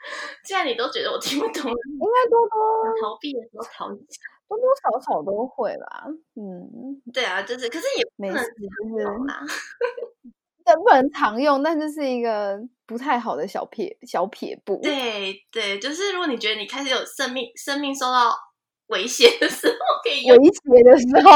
[0.44, 4.22] 既然你都觉得我听不懂，应该多多逃避的时候逃一下。
[4.48, 6.06] 多多少少都会吧。
[6.34, 9.42] 嗯，对啊，就是，可是也不能没事，就是懂啦。
[10.64, 14.80] 这不能常用，但这是一个不太好的小撇小撇步。
[14.82, 18.34] 对对，就是如果你觉得你开始有生命生命受到
[18.86, 21.30] 威胁的时候，可以用威胁的时候，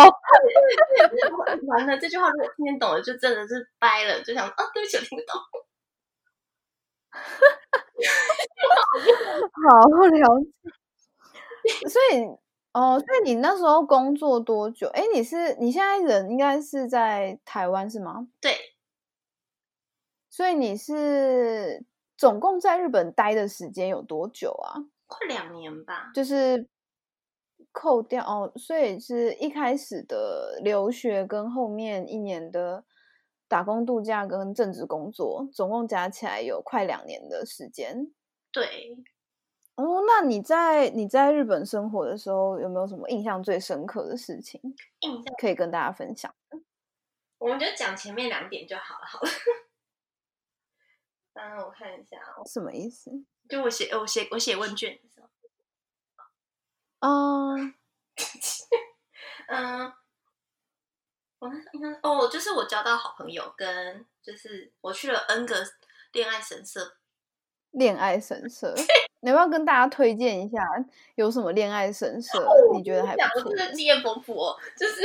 [1.67, 5.41] 完了这句话，如果听得懂了，就真的是掰了，就想啊，对不起，我听不懂。
[9.71, 11.89] 好了解。
[11.89, 12.25] 所以，
[12.73, 14.89] 哦，所以你那时候工作多久？
[14.89, 18.29] 哎，你是你现在人应该是在台湾是吗？
[18.41, 18.53] 对，
[20.29, 21.85] 所以你是
[22.17, 24.85] 总共在日本待的时间有多久啊？
[25.07, 26.11] 快两年吧。
[26.15, 26.69] 就是
[27.71, 32.85] 扣掉哦，所以是一开始的留学跟后面一年的
[33.53, 38.11] 打工度假跟正职工作，总共加起来有快两年的时间。
[38.51, 38.97] 对，
[39.75, 44.59] 哦，那你在你在日本生活的时候，有没有什么印象最深刻的事情
[45.01, 46.35] 印象可以跟大家分享？
[47.37, 49.29] 我们就讲前面两点就好了，好了。
[51.35, 53.11] 嗯，我看一下哦，什么意思？
[53.51, 55.29] 就我写我写我写问卷的时候，
[57.01, 57.55] 啊、
[59.49, 59.93] 嗯，
[61.43, 65.57] 我那应该哦，就是我交到好朋友，跟就是我去了 N 个
[66.13, 66.95] 恋爱神社，
[67.73, 68.73] 恋爱神社，
[69.23, 70.65] 你要不要跟大家推荐一下
[71.17, 72.39] 有什么恋爱神社？
[72.73, 73.73] 你觉得还不错我真的？
[73.75, 75.03] 经验丰富哦，就是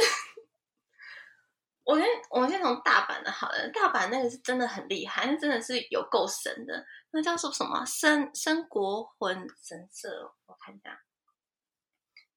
[1.84, 11.02] 我先我们先从大阪的好了，大阪那个是真的很厉害，那真的是有够神的，那叫做什么生生国魂神社，我看一下，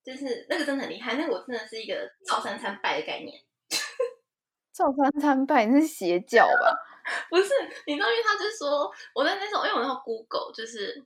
[0.02, 3.44] 就是那个真的很厉害，那个我真的是一个照三餐拜的概念。
[4.80, 6.74] 照三餐拜，那是邪教吧？
[7.28, 7.50] 不是，
[7.86, 11.04] 你知道，因为他就说我在那时候，因为我那时候 Google 就是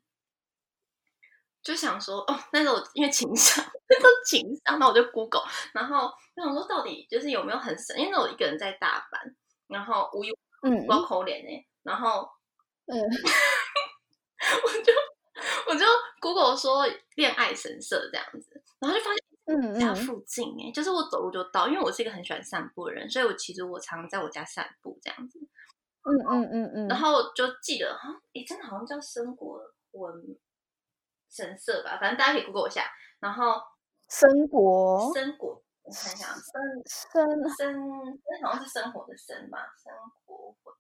[1.61, 9.35] 就想说，哦，那时候因为情商， 那时候情商，那我就 Google，然后就想说到底就是有没有很神，因为那我一个人在大阪，
[9.67, 10.33] 然后无忧
[10.63, 12.29] 嗯光口脸呢，然后
[12.87, 12.95] 嗯，
[14.65, 14.93] 我就
[15.69, 15.85] 我就
[16.21, 19.24] Google 说恋爱神社这样子，然后就发现。
[19.79, 25.39] 家附近哎、就是我走路就到，因为我是一个很喜欢散步的人，所以我其实我常常在我家散步这样子。
[26.03, 29.59] 嗯嗯嗯嗯，然后就记得好像，诶，真的好像叫生国
[29.93, 30.13] 魂
[31.31, 32.85] 神社吧，反正大家可以 Google 一下。
[33.21, 33.61] 然后
[34.09, 36.43] 生国生国我看一下，生
[36.87, 39.93] 生生生好像是生活的生吧，生
[40.25, 40.75] 活魂。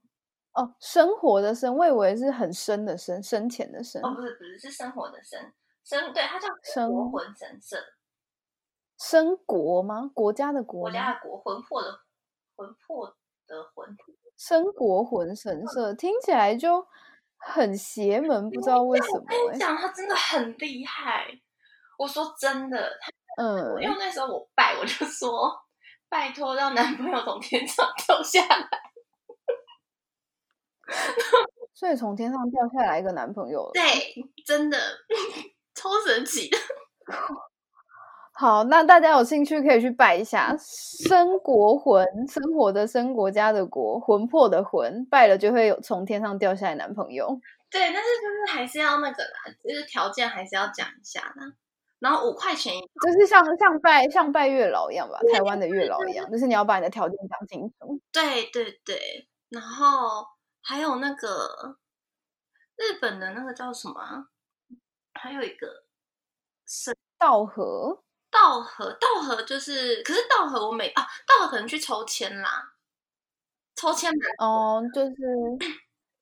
[0.53, 4.01] 哦，生活的生，我以为是很深的深，深浅的深。
[4.05, 7.77] 哦，不是不是，是生活的生生，对，它叫生国魂神社，
[8.99, 10.11] 生国吗？
[10.15, 10.93] 国家的国吗？
[10.93, 12.01] 国家的国，魂魄的
[12.57, 13.07] 魂魄
[13.47, 13.97] 的魂。
[14.37, 16.85] 生国魂神社听起来就
[17.37, 19.37] 很邪门，不知道为什么、欸。
[19.39, 21.27] 我跟你讲，他真的很厉害。
[21.97, 22.91] 我说真的，
[23.39, 25.53] 嗯，因为那时候我拜，我就说
[26.09, 28.69] 拜托让男朋友从天上掉下来。
[31.73, 33.71] 所以从天上掉下来一个男朋友了。
[33.73, 33.83] 对，
[34.45, 34.79] 真的
[35.75, 36.59] 超神奇的。
[38.37, 47.41] 好，那大家有兴趣可以去拜一下生国魂，生活的生，国家的国，魂魄的魂，拜了就会有从天上掉下来男朋友。
[47.71, 51.55] 对，但是就是还是要那个啦，就是条件还是要讲一下啦。
[52.01, 58.01] 然后五块钱一就是像像拜像拜月老一样吧，台湾的月老一样，就是你要把你的条件讲清楚。
[58.11, 60.27] 对对对，然后
[60.61, 61.79] 还有那个
[62.77, 64.27] 日本的那个叫什么啊？
[65.15, 65.69] 还有一个
[67.17, 68.03] 道和
[68.35, 72.73] 道和，道和就是，可是道和我每啊，道和可能去抽签啦，
[73.77, 75.15] 抽签蛮哦，就是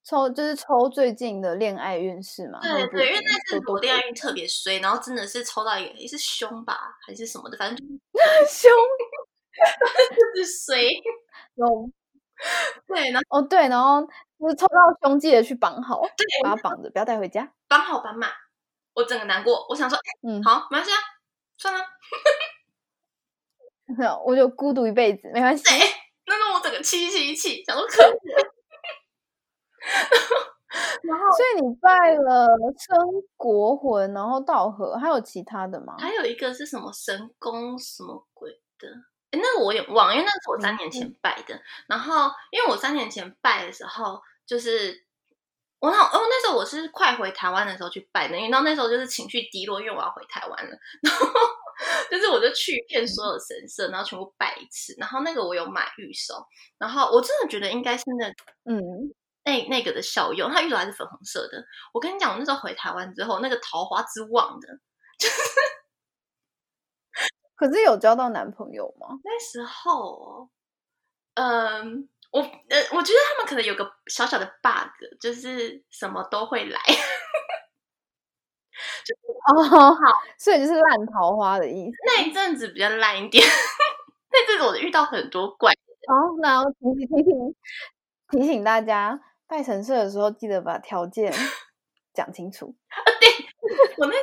[0.03, 2.59] 抽就是抽最近的恋爱运势嘛。
[2.61, 7.99] 对对，因为那次我恋爱运特别衰，然后真的是抽到一个也是凶吧，还是什么的，反正就是
[8.67, 8.71] 凶
[10.37, 10.83] 就是衰。
[11.55, 11.89] 有
[12.87, 14.01] 对，然后哦对，然后
[14.39, 17.53] 就是抽到凶记得去绑好，对把它绑着，不要带回家。
[17.67, 18.31] 绑好绑满，
[18.95, 19.97] 我整个难过，我想说，
[20.27, 20.97] 嗯，好，没关系啊，
[21.63, 21.79] 算了。
[24.25, 25.63] 我就孤独一辈子，没关系。
[25.63, 25.79] 对，
[26.25, 28.19] 那让我整个气气气，想说可恶。
[31.03, 32.47] 然后所以你拜了
[32.77, 32.97] 生
[33.37, 35.95] 国魂，然后道和，还有其他的吗？
[35.99, 38.89] 还有一个是什么神功什么鬼的？
[39.31, 41.57] 诶那个我也忘，因为那是我三年前拜的。
[41.87, 45.05] 然后，因为我三年前拜的时候，就是
[45.83, 50.77] 我那哦那时候我是快回台湾的时候去拜的，因为到那时候就是情绪低落，因为我要回台湾了。
[51.03, 51.27] 然后
[52.09, 54.95] 就是我就去遍所有神社，然后全部拜一次。
[54.97, 56.35] 然后那个我有买玉手，
[56.77, 58.29] 然后我真的觉得应该是那
[58.63, 58.79] 嗯，
[59.43, 61.61] 那那个的效用，它玉手还是粉红色的。
[61.93, 64.79] 我跟你讲，我那时候回台湾之后，那个桃花之旺的，
[67.55, 69.19] 可是有交到男朋友吗？
[69.21, 70.49] 那时候哦，
[71.33, 74.89] 嗯，我呃，我觉得他们可能有个小小的 bug，
[75.21, 76.79] 就是什么都会来。
[79.53, 79.99] 哦，好，
[80.39, 81.97] 所以就是烂桃花的意思。
[82.07, 83.45] 那一阵子比较烂一点，
[84.31, 85.71] 那阵子我遇到很多怪。
[85.71, 87.55] 哦，那要提醒提醒
[88.31, 91.31] 提醒大家，拜神社的时候记得把条件
[92.15, 92.75] 讲清楚，
[93.97, 94.13] 我那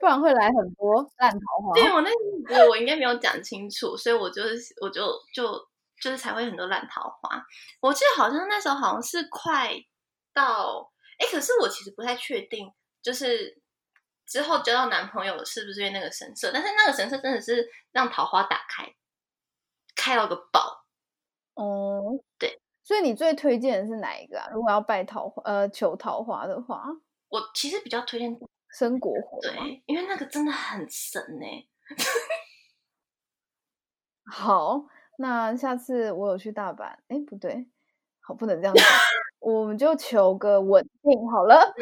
[0.00, 1.74] 不然会来很多烂桃花。
[1.74, 5.44] 对我那阵子觉得我应该没有讲清楚，所以我就是我就就
[6.02, 7.46] 就是才会很多烂桃花。
[7.80, 9.72] 我记得好像那时候好像是快
[10.34, 13.62] 到，哎，可是我其实不太确定，就是。
[14.24, 16.50] 之后交到男朋友是不是因为那个神社？
[16.54, 18.94] 但是那个神社真的是让桃花打开，
[19.94, 20.86] 开到个爆。
[21.54, 24.48] 哦，对，所以你最推荐的是哪一个啊？
[24.54, 26.82] 如果要拜桃花，呃，求桃花的话，
[27.28, 28.34] 我其实比较推荐
[28.70, 29.38] 生国火？
[29.42, 31.46] 对，因为那个真的很神呢、
[34.32, 34.86] 好，
[35.16, 37.66] 那下次我有去大阪，哎，不对，
[38.20, 38.84] 好，不能这样讲，
[39.40, 41.56] 我们就求个稳定好了，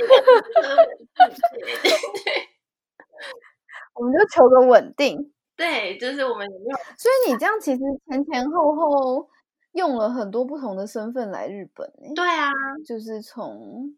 [3.94, 5.32] 我们就求个稳定。
[5.56, 9.28] 对，就是我们有没有所以你这样其实前前后后
[9.72, 12.50] 用了很多不同的身份来日本呢、对啊，
[12.86, 13.94] 就是从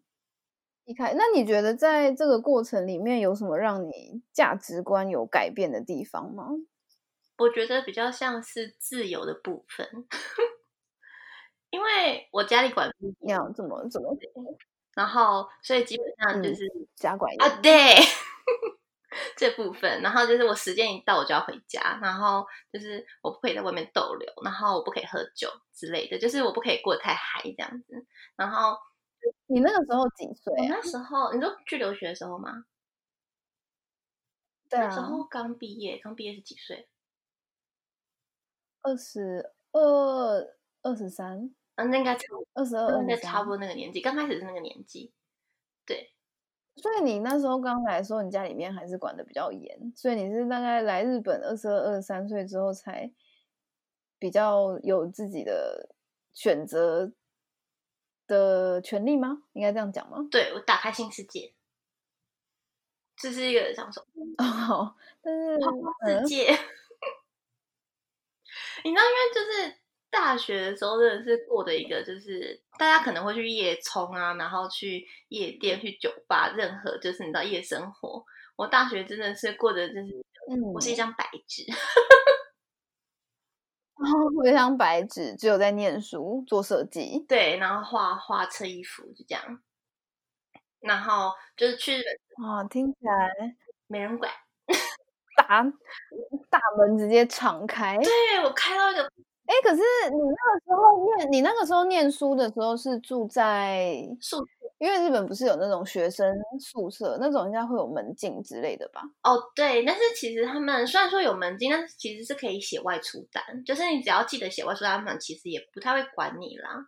[0.85, 6.49] 一开，那你觉得在这个过程里面有什么让你价值观有改变的地方吗？
[7.39, 9.89] 我觉得比较像是自由的部分，
[11.71, 14.17] 因为我家里管不严，你要怎么怎么
[14.95, 17.95] 然后所以基本上就嗯是、家管啊，对
[19.37, 28.07] 这部分，然后就是我时间一到我就要回家，然后就是我不可以在外面逗留，然后我不可以喝酒之类的，就是我不可以过得太嗨这样子。
[28.37, 28.77] 然后
[29.47, 30.63] 你那个时候几岁啊？
[30.63, 32.65] 我那时候，你说去留学的时候吗？
[34.69, 36.89] 对啊，那时候刚毕业，刚毕业是几岁？
[38.83, 42.25] 二十二、二十三、嗯，那应该差
[42.55, 43.33] 二十二、应该二十三。
[43.33, 45.13] 差不多那个年纪，刚开始是那个年纪。
[45.87, 46.13] 对，
[46.77, 53.11] 所以你那时候刚来的时候，你家里面还是管的比较严，所以你是大概来日本二十二、二十三岁之后才
[54.19, 55.89] 比较有自己的
[56.33, 57.13] 选择
[58.27, 59.43] 的权利吗？
[59.53, 60.27] 应该这样讲吗？
[60.31, 61.53] 对我打开新世界，
[63.17, 64.01] 这是一个享受
[64.39, 65.67] 哦，但是世
[66.03, 66.59] 嗯，界。
[68.85, 69.79] 你知道，因为就是
[70.11, 78.25] 大学的时候，真的是过的一个，就是大家可能会去夜冲啊，然后去夜店、去酒吧，任何就是你知道夜生活。
[78.57, 81.65] 我大学真的是过的，就是嗯，我是一张白纸。
[84.03, 87.25] 然后我一张白纸，只有在念书、做设计。
[87.29, 89.63] 对，然后画画、车衣服，就这样。
[90.81, 92.03] 然后就是去
[92.45, 93.31] 啊，听起来
[93.87, 94.33] 没人管，
[95.37, 95.63] 大
[96.51, 97.99] 大门直接敞开。
[97.99, 99.03] 对我开到一个，
[99.47, 104.45] 哎，可是你那个时候念，你那个时候念书的时候是住在宿舍，
[104.79, 109.03] 因为日本不是有那种学生宿舍，那种应该会有门禁之类的吧？
[109.23, 116.87] 哦，对，但是其实他们虽然说有门禁，但是其实是可以写外出单，就是你只要记得写外出单，他们其实也不太会管你啦。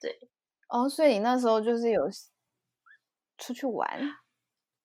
[0.00, 0.18] 对，
[0.68, 2.08] 哦，所以你那时候就是有
[3.38, 3.88] 出去玩，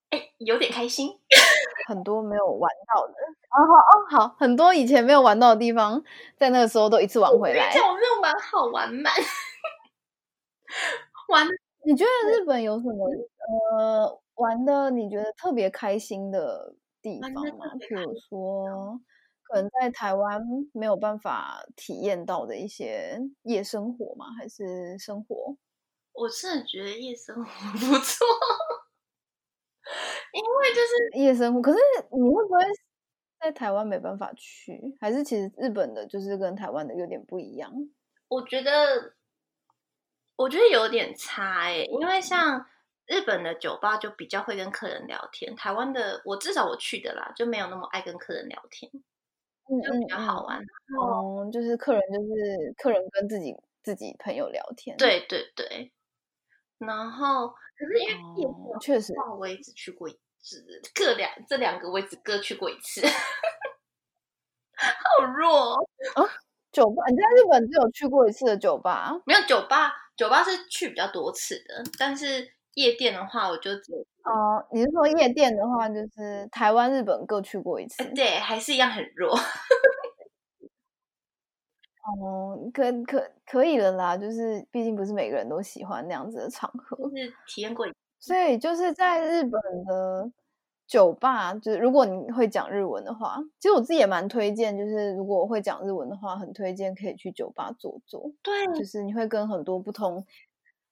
[0.10, 1.10] 哎，有点开心，
[1.88, 3.14] 很多没有玩到的。
[3.50, 6.04] 哦好哦好，很多以前没有玩到的地方，
[6.36, 7.72] 在那个时候都一次玩回来。
[7.74, 9.14] 这我没有玩好玩满，
[11.30, 11.48] 玩。
[11.86, 13.08] 你觉得日本有什么
[13.80, 17.66] 呃玩的你觉得特别开心的地方吗？
[17.80, 19.00] 比如说，
[19.44, 20.42] 可能在台湾
[20.74, 24.26] 没有办法体验到的一些夜生活吗？
[24.38, 25.56] 还是生活？
[26.12, 27.42] 我真的觉得夜生活
[27.80, 28.26] 不错，
[30.34, 31.62] 因为就是夜生活。
[31.62, 31.78] 可是
[32.12, 32.60] 你会不会
[33.40, 34.82] 在台湾没办法去？
[35.00, 37.72] 还是其实日本的就是跟台湾的有点不一样？
[38.28, 39.14] 我觉得，
[40.36, 42.66] 我觉得有点差哎、因为像
[43.06, 48.92] 日本的酒吧就比较会跟客人聊天，台湾的我至少我去的啦，就没有那么爱跟客人聊天，
[49.70, 50.60] 嗯就比较好玩。
[51.00, 54.98] 哦，就是客人就是客人跟自己自己朋友聊天。
[54.98, 55.92] 对对对，
[56.80, 59.14] 然后可是因为夜哦，确实。
[59.40, 60.64] 我也只去过一次，
[60.94, 63.02] 各两这两个我也只各去过一次，
[64.78, 66.30] 好弱哦。
[66.72, 69.12] 酒吧，你在日本只有去过一次的酒吧？
[69.26, 78.04] 没有酒吧，酒吧是去比较多次的，但是夜店的话，我就只有哦，你是说夜店的话，就是台湾、日本各去过一次？
[78.14, 79.36] 对，还是一样很弱。
[82.22, 87.34] 哦，可可可以了啦，就是毕竟不是每个人都喜欢那样子的场合，就是。
[87.48, 89.52] 体验过一次， 所以就是在日本
[89.86, 90.32] 的
[90.88, 100.26] 酒吧，就是如果你会讲日文的话，其实我自己也蛮推荐，就是如果我会讲日文的话，很推荐可以去酒吧坐坐，对，就是你会跟很多不同。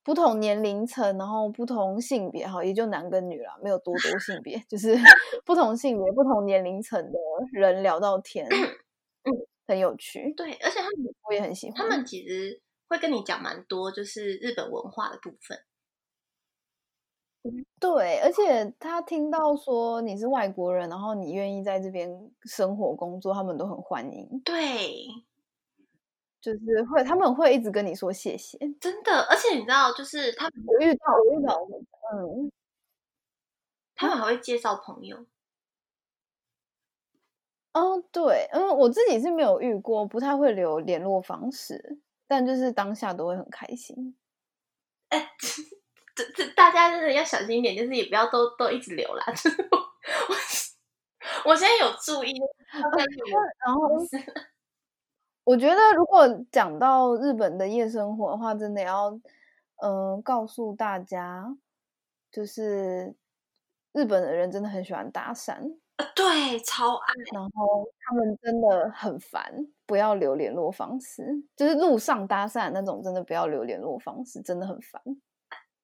[0.03, 4.93] 不同年龄层，然后不同性别，哈，也就男跟女啦，没有多多性别，就是
[5.43, 7.17] 不同性别、不同年龄层的
[7.51, 9.33] 人聊到天，嗯，
[9.67, 10.33] 很有趣。
[10.33, 11.75] 对，而且他们我也很喜欢。
[11.75, 15.59] 他们其实会跟你讲蛮多，就是日本文化的部分。
[17.79, 22.09] 对，而且他听到说你是外国人，然后你愿意在这边
[22.45, 24.41] 生活工作，他们都很欢迎。
[24.43, 25.05] 对，
[26.41, 28.57] 就是会，他们会一直跟你说谢谢。
[28.79, 31.67] 真的，而且你知道，就是他们我遇到，我遇到，
[32.13, 32.51] 嗯，
[33.93, 35.27] 他们还会介绍朋友。
[37.75, 44.15] 哦，对，嗯，我自己是没有遇过，不太会留联络方式，但就是当下都会很开心。
[45.09, 45.29] 哎，
[46.15, 49.25] 这这大家真的要小心一点，就是也不要都都一直留啦。
[49.33, 50.35] 就 是我我
[51.51, 52.33] 我现在有注意，
[53.65, 53.89] 然后
[55.43, 59.09] 我觉得如果讲到日本的夜生活的话，真的要
[59.81, 61.53] 嗯、呃告诉大家，
[62.31, 63.13] 就是
[63.91, 65.75] 日本的人真的很喜欢搭讪。
[66.13, 67.13] 对，超爱。
[67.33, 69.53] 然后他们真的很烦，
[69.85, 71.23] 不要留联络方式，
[71.55, 75.01] 就是路上搭讪那种，真的不要留联络方式，真的很烦。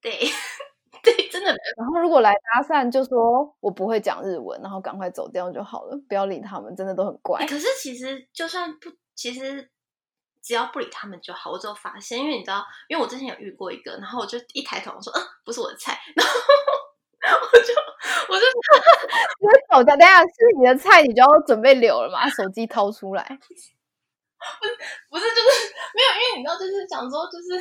[0.01, 0.11] 对
[1.03, 1.49] 对，真的。
[1.77, 7.47] 然后如果来搭讪，就说我不会讲日文，然后赶快走掉就好了，不要理他们，真的都很怪欸。
[7.47, 9.71] 可是其实就算不，其实
[10.43, 11.51] 只要不理他们就好。
[11.51, 16.33] 我之后发现，因为你知道，因为我之前有遇过一个，然后我就一抬头我说，嗯，不是我的菜， 然后
[17.33, 17.73] 我就
[18.33, 18.45] 我就
[19.39, 20.29] 因为手等下是
[20.59, 23.23] 你的菜，你就要准备留了嘛，手机掏出来。
[25.09, 27.59] 不是就是没有，因为你知道，就是想说，就是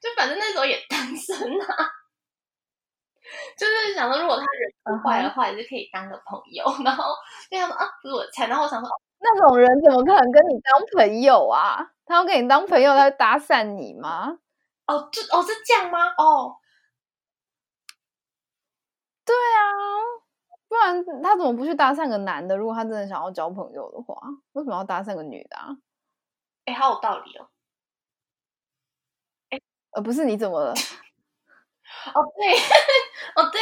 [0.00, 1.90] 就反正那时候也单身啊，
[3.58, 6.64] 就是想说，如果他人很坏的话，也是可以当个朋友。
[6.84, 7.14] 然后
[7.50, 8.88] 就想说啊，不是我的菜，然后我想说，
[9.20, 11.86] 那种人怎么可能跟你当朋友啊？
[12.06, 14.38] 他要跟你当朋友，他会搭讪你吗？
[14.86, 16.06] 哦，就哦是这样吗？
[16.16, 16.54] 哦，
[19.26, 19.60] 对啊，
[20.68, 22.56] 不然他怎么不去搭讪个男的？
[22.56, 24.16] 如果他真的想要交朋友的话，
[24.52, 25.76] 为什么要搭讪个女的啊？
[26.66, 27.48] 哎，好有道理哦。
[29.50, 29.60] 哎，
[29.92, 30.72] 呃，不是你怎么了？
[32.14, 32.54] 哦，对，
[33.36, 33.60] 哦对。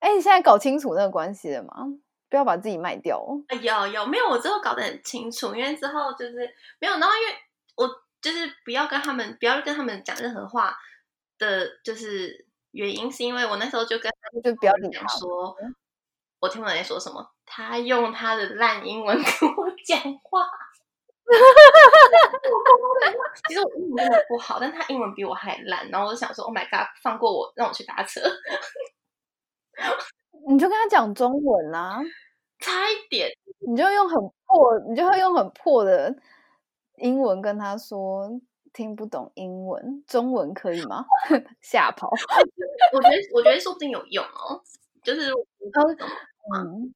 [0.00, 1.86] 哎，你现在搞清楚那个关系了吗？
[2.28, 3.44] 不要把自己卖掉哦。
[3.48, 4.28] 呃有有没有？
[4.28, 6.36] 我之后搞得很清楚，因为之后就是
[6.80, 7.34] 没有，然后因为
[7.76, 7.88] 我
[8.20, 10.74] 就是不要跟他们不要跟他们讲任何话
[11.38, 14.10] 的，就是原因是因为我那时候就跟
[14.42, 15.56] 就不要理讲说，
[16.40, 19.24] 我听不懂你在说什么，他用他的烂英文 跟
[19.56, 20.46] 我讲话。
[23.46, 28.20] 其实我英文真的不好，但他英文比我还烂，然后我就想说，Oh my god，放过我，让我去搭车，
[30.48, 32.00] 你就跟他讲中文啊，
[32.58, 33.30] 差一点。
[33.66, 36.14] 你就用很破，你就会用很破的
[36.96, 38.28] 英文跟他说
[38.72, 41.04] 听不懂英文，中文可以吗？
[41.60, 42.10] 吓跑。
[42.92, 44.60] 我觉得，我觉得说不定有用哦，
[45.02, 45.30] 就是
[46.54, 46.92] 嗯，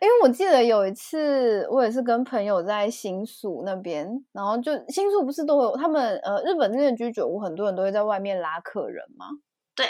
[0.00, 9.26] 因为我记得有一次，我也是跟朋友在新宿那边，然后就新宿不是都有他们呃日本这边的居酒屋，很多人都会在外面拉客人嘛，
[9.74, 9.86] 对，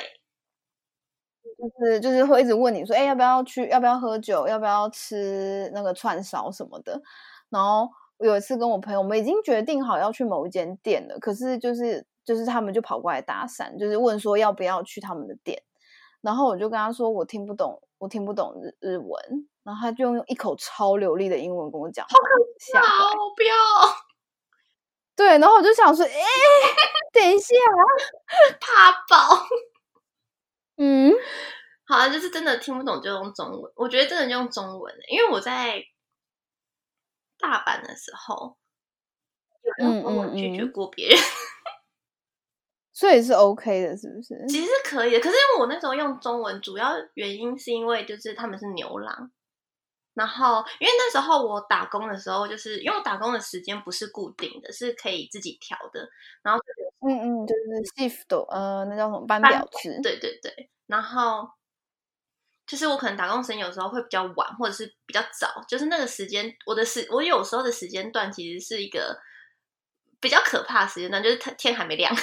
[1.58, 3.68] 就是就是会一直问你说，哎、要不要去？
[3.68, 4.46] 要不要喝酒？
[4.46, 7.00] 要不要吃那个串烧什么的？
[7.48, 7.88] 然后我
[8.18, 15.62] 有一次跟我朋友，我们已经决定好要去某一间店了，可是就是就是他们就跑过来搭讪，就是问说要不要去他们的店，
[16.20, 22.14] 然后我就跟他说我听不懂，我听不懂日日文，然后他就用一口超流利的英文跟我讲话，
[22.58, 23.54] 吓坏好，不要。
[25.14, 26.12] 对，然后我就想说，哎、
[27.10, 27.54] 等一下，
[28.60, 29.46] 怕爆。
[30.76, 31.10] 嗯，
[31.86, 35.82] 好啊，就是真的听不懂就用中文，我觉得真的就用中文，欸因为我在
[37.38, 38.56] 大阪的时候
[39.78, 41.16] 有用中文拒绝过别人，
[42.92, 44.46] 所以是 OK 的，是不是？
[44.48, 45.20] 其实是可以的。
[45.20, 49.30] 可是因为我那时候用中文，主要原因是因为就是他们是牛郎，
[50.14, 56.08] 然后因为那时候我打工的时候，就是因为我打工的时间不是固定的，是可以自己调的，
[56.42, 56.60] 然后
[57.06, 57.60] 嗯嗯，就是
[57.94, 60.00] shift，呃，那叫什么班班表制？
[60.02, 61.46] 对对对，然后
[62.66, 69.16] 就是我可能打工时间有时候会比较晚，或者是比较早，就是那个时间，我的时我有时候的时间段其实是一个
[70.20, 72.12] 比较可怕的时间段，就是天天还没亮。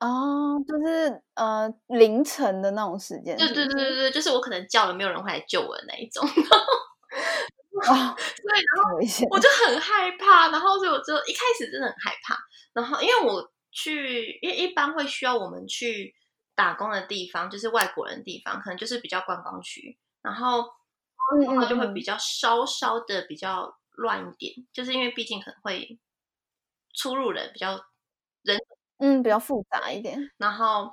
[0.00, 8.98] 哦，就是呃凌晨的那种时间对对对对对，就是我可能叫了没有人会来救我的那一种， 哦， 对，然后。
[9.30, 12.36] 我就很害怕，然后所以我就一开始真的很害怕，
[12.74, 16.14] 然后因为我去，因为一般会需要我们去
[16.54, 20.62] 打工的地方，就是外国人的地方，可能就是比较观光区，然后
[21.34, 25.98] 嗯然后就会嗯比较稍稍的比较乱一点，就是因为毕竟可能会
[26.94, 27.84] 出入人比较
[28.42, 28.58] 人，
[28.98, 30.30] 嗯比较复杂一点。
[30.36, 30.92] 然后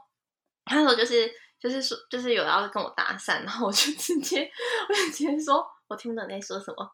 [0.66, 4.50] 他那时候就是就是说就是有要跟我搭讪，然后我就直接
[4.90, 6.90] 我就直接说我听不懂你在说什么，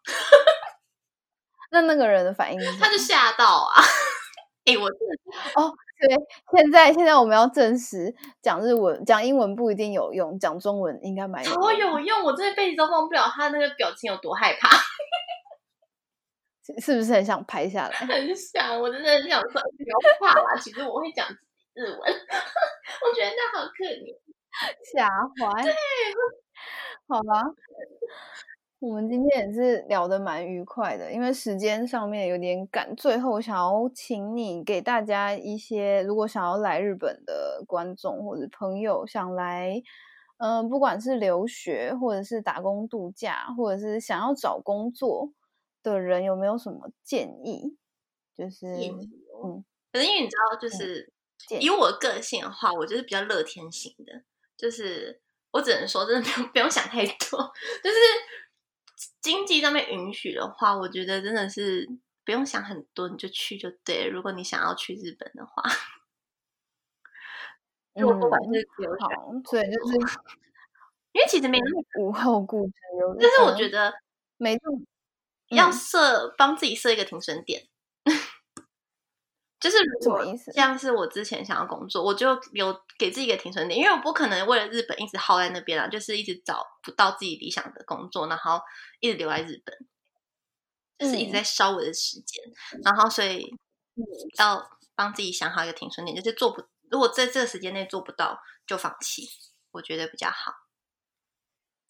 [1.72, 3.82] 那那个人的反应他就吓到啊！
[4.66, 5.00] 哎、我真
[6.00, 6.16] 对，
[6.56, 14.70] 现在现在我们要证实，讲日文、讲英文不一定有用，讲中文应该蛮有超用有用，我这辈子都忘不了他那个表情有多害怕，
[16.64, 17.96] 是是不是很想拍下来？
[18.06, 21.28] 很想，我真的很想说不要怕啦，其实我会讲
[21.74, 24.16] 日文， 我觉得那好可怜。
[24.94, 25.76] 吓坏。
[27.08, 27.42] 好吧，
[28.80, 32.96] 我们今天也是聊得蛮愉快的，因为时间上面有点赶。
[32.96, 39.82] 最后想要请你给大家一些，如果想要来日本的观众或者朋友想来，
[40.38, 45.32] 嗯、不管是留学或者是打工度假，或者是想要找工作
[45.82, 47.76] 的人，有没有什么建议？
[48.38, 51.12] 就是嗯，可是因为你知道，就是
[51.48, 54.22] 建以我的个性的话，我就是比较乐天型的，
[54.56, 55.20] 就是
[55.50, 57.16] 我只能说，真的不用不用想太多，
[57.84, 57.98] 就是
[59.22, 61.88] 经济上面允许的话，我觉得真的是
[62.26, 64.10] 不用想很多，你就去就对了。
[64.10, 65.64] 如果你想要去日本的话，
[67.96, 69.10] 就不管嗯是留学，好，
[69.46, 69.96] 所以就是
[71.14, 73.20] 因为其实没那么， 无后顾之忧的。
[73.22, 73.94] 但是我觉嗯得
[74.38, 74.58] 没
[75.50, 77.68] 要嗯设帮自己设一个停损点。
[79.60, 80.52] 就是什么意思？
[80.54, 88.62] 像是我之前想要工作，我就有给自己一个停损点，因为我不可能为了日本一直耗在那边啊，就是一直找不到自己理想的工作，然后
[89.00, 89.76] 一直留在日本，
[91.00, 91.34] 就是一直嗯。
[91.34, 92.44] 在烧我的时间，
[92.84, 93.56] 然后所以
[94.38, 99.28] 要帮自己想好一个停损点，就是做不，如果在这个时间内做不到，就放弃，
[99.72, 100.67] 我觉得比较好。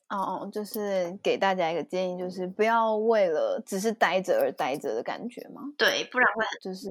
[0.10, 6.90] 哦哦，就是给大家一个建议，就是不要为了只是待着而待着的感觉嘛，对，不然会就是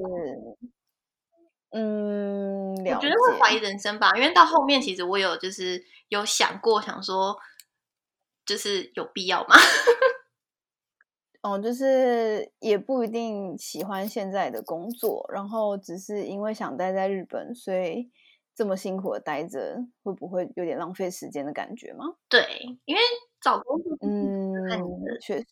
[1.70, 7.36] 嗯，我了觉得会怀疑，人生吧，因为到后面其实我有就是有想过，想说
[8.44, 9.56] 就是有必要吗？
[11.42, 18.10] 哦，就是也不一定喜欢现在的工作，然后只是因为想待在日本，所以
[18.57, 22.16] 这么辛苦的待着，会不会有点浪费时间的感觉吗？
[22.28, 23.02] 对，因为
[23.40, 25.46] 找工作，嗯看你的，确实，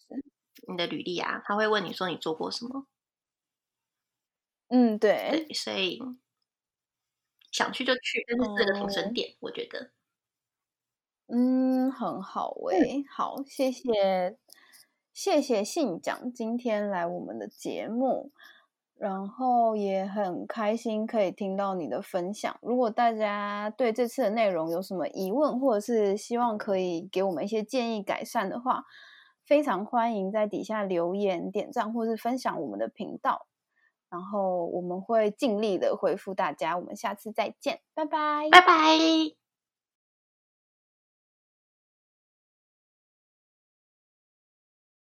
[0.66, 2.86] 你的履历啊，他会问你说你做过什么。
[4.68, 6.00] 嗯，对，对，所以
[7.52, 9.90] 想去就去，但是这个停损点，我觉得。
[11.26, 14.38] 嗯，很好诶、好，谢谢，
[15.12, 18.32] 谢谢信讲今天来我们的节目，
[18.96, 22.56] 然后也很开心可以听到你的分享。
[22.62, 28.84] 如果大家对这次的内容有什么疑问，或者是希望可以给我们一些建议改善的话，
[29.44, 33.46] 非常欢迎在底下留言、点赞或是分享我们的频道，
[34.08, 36.78] 然后我们会尽力的回复大家。
[36.78, 39.43] 我们下次再见，拜拜，拜拜。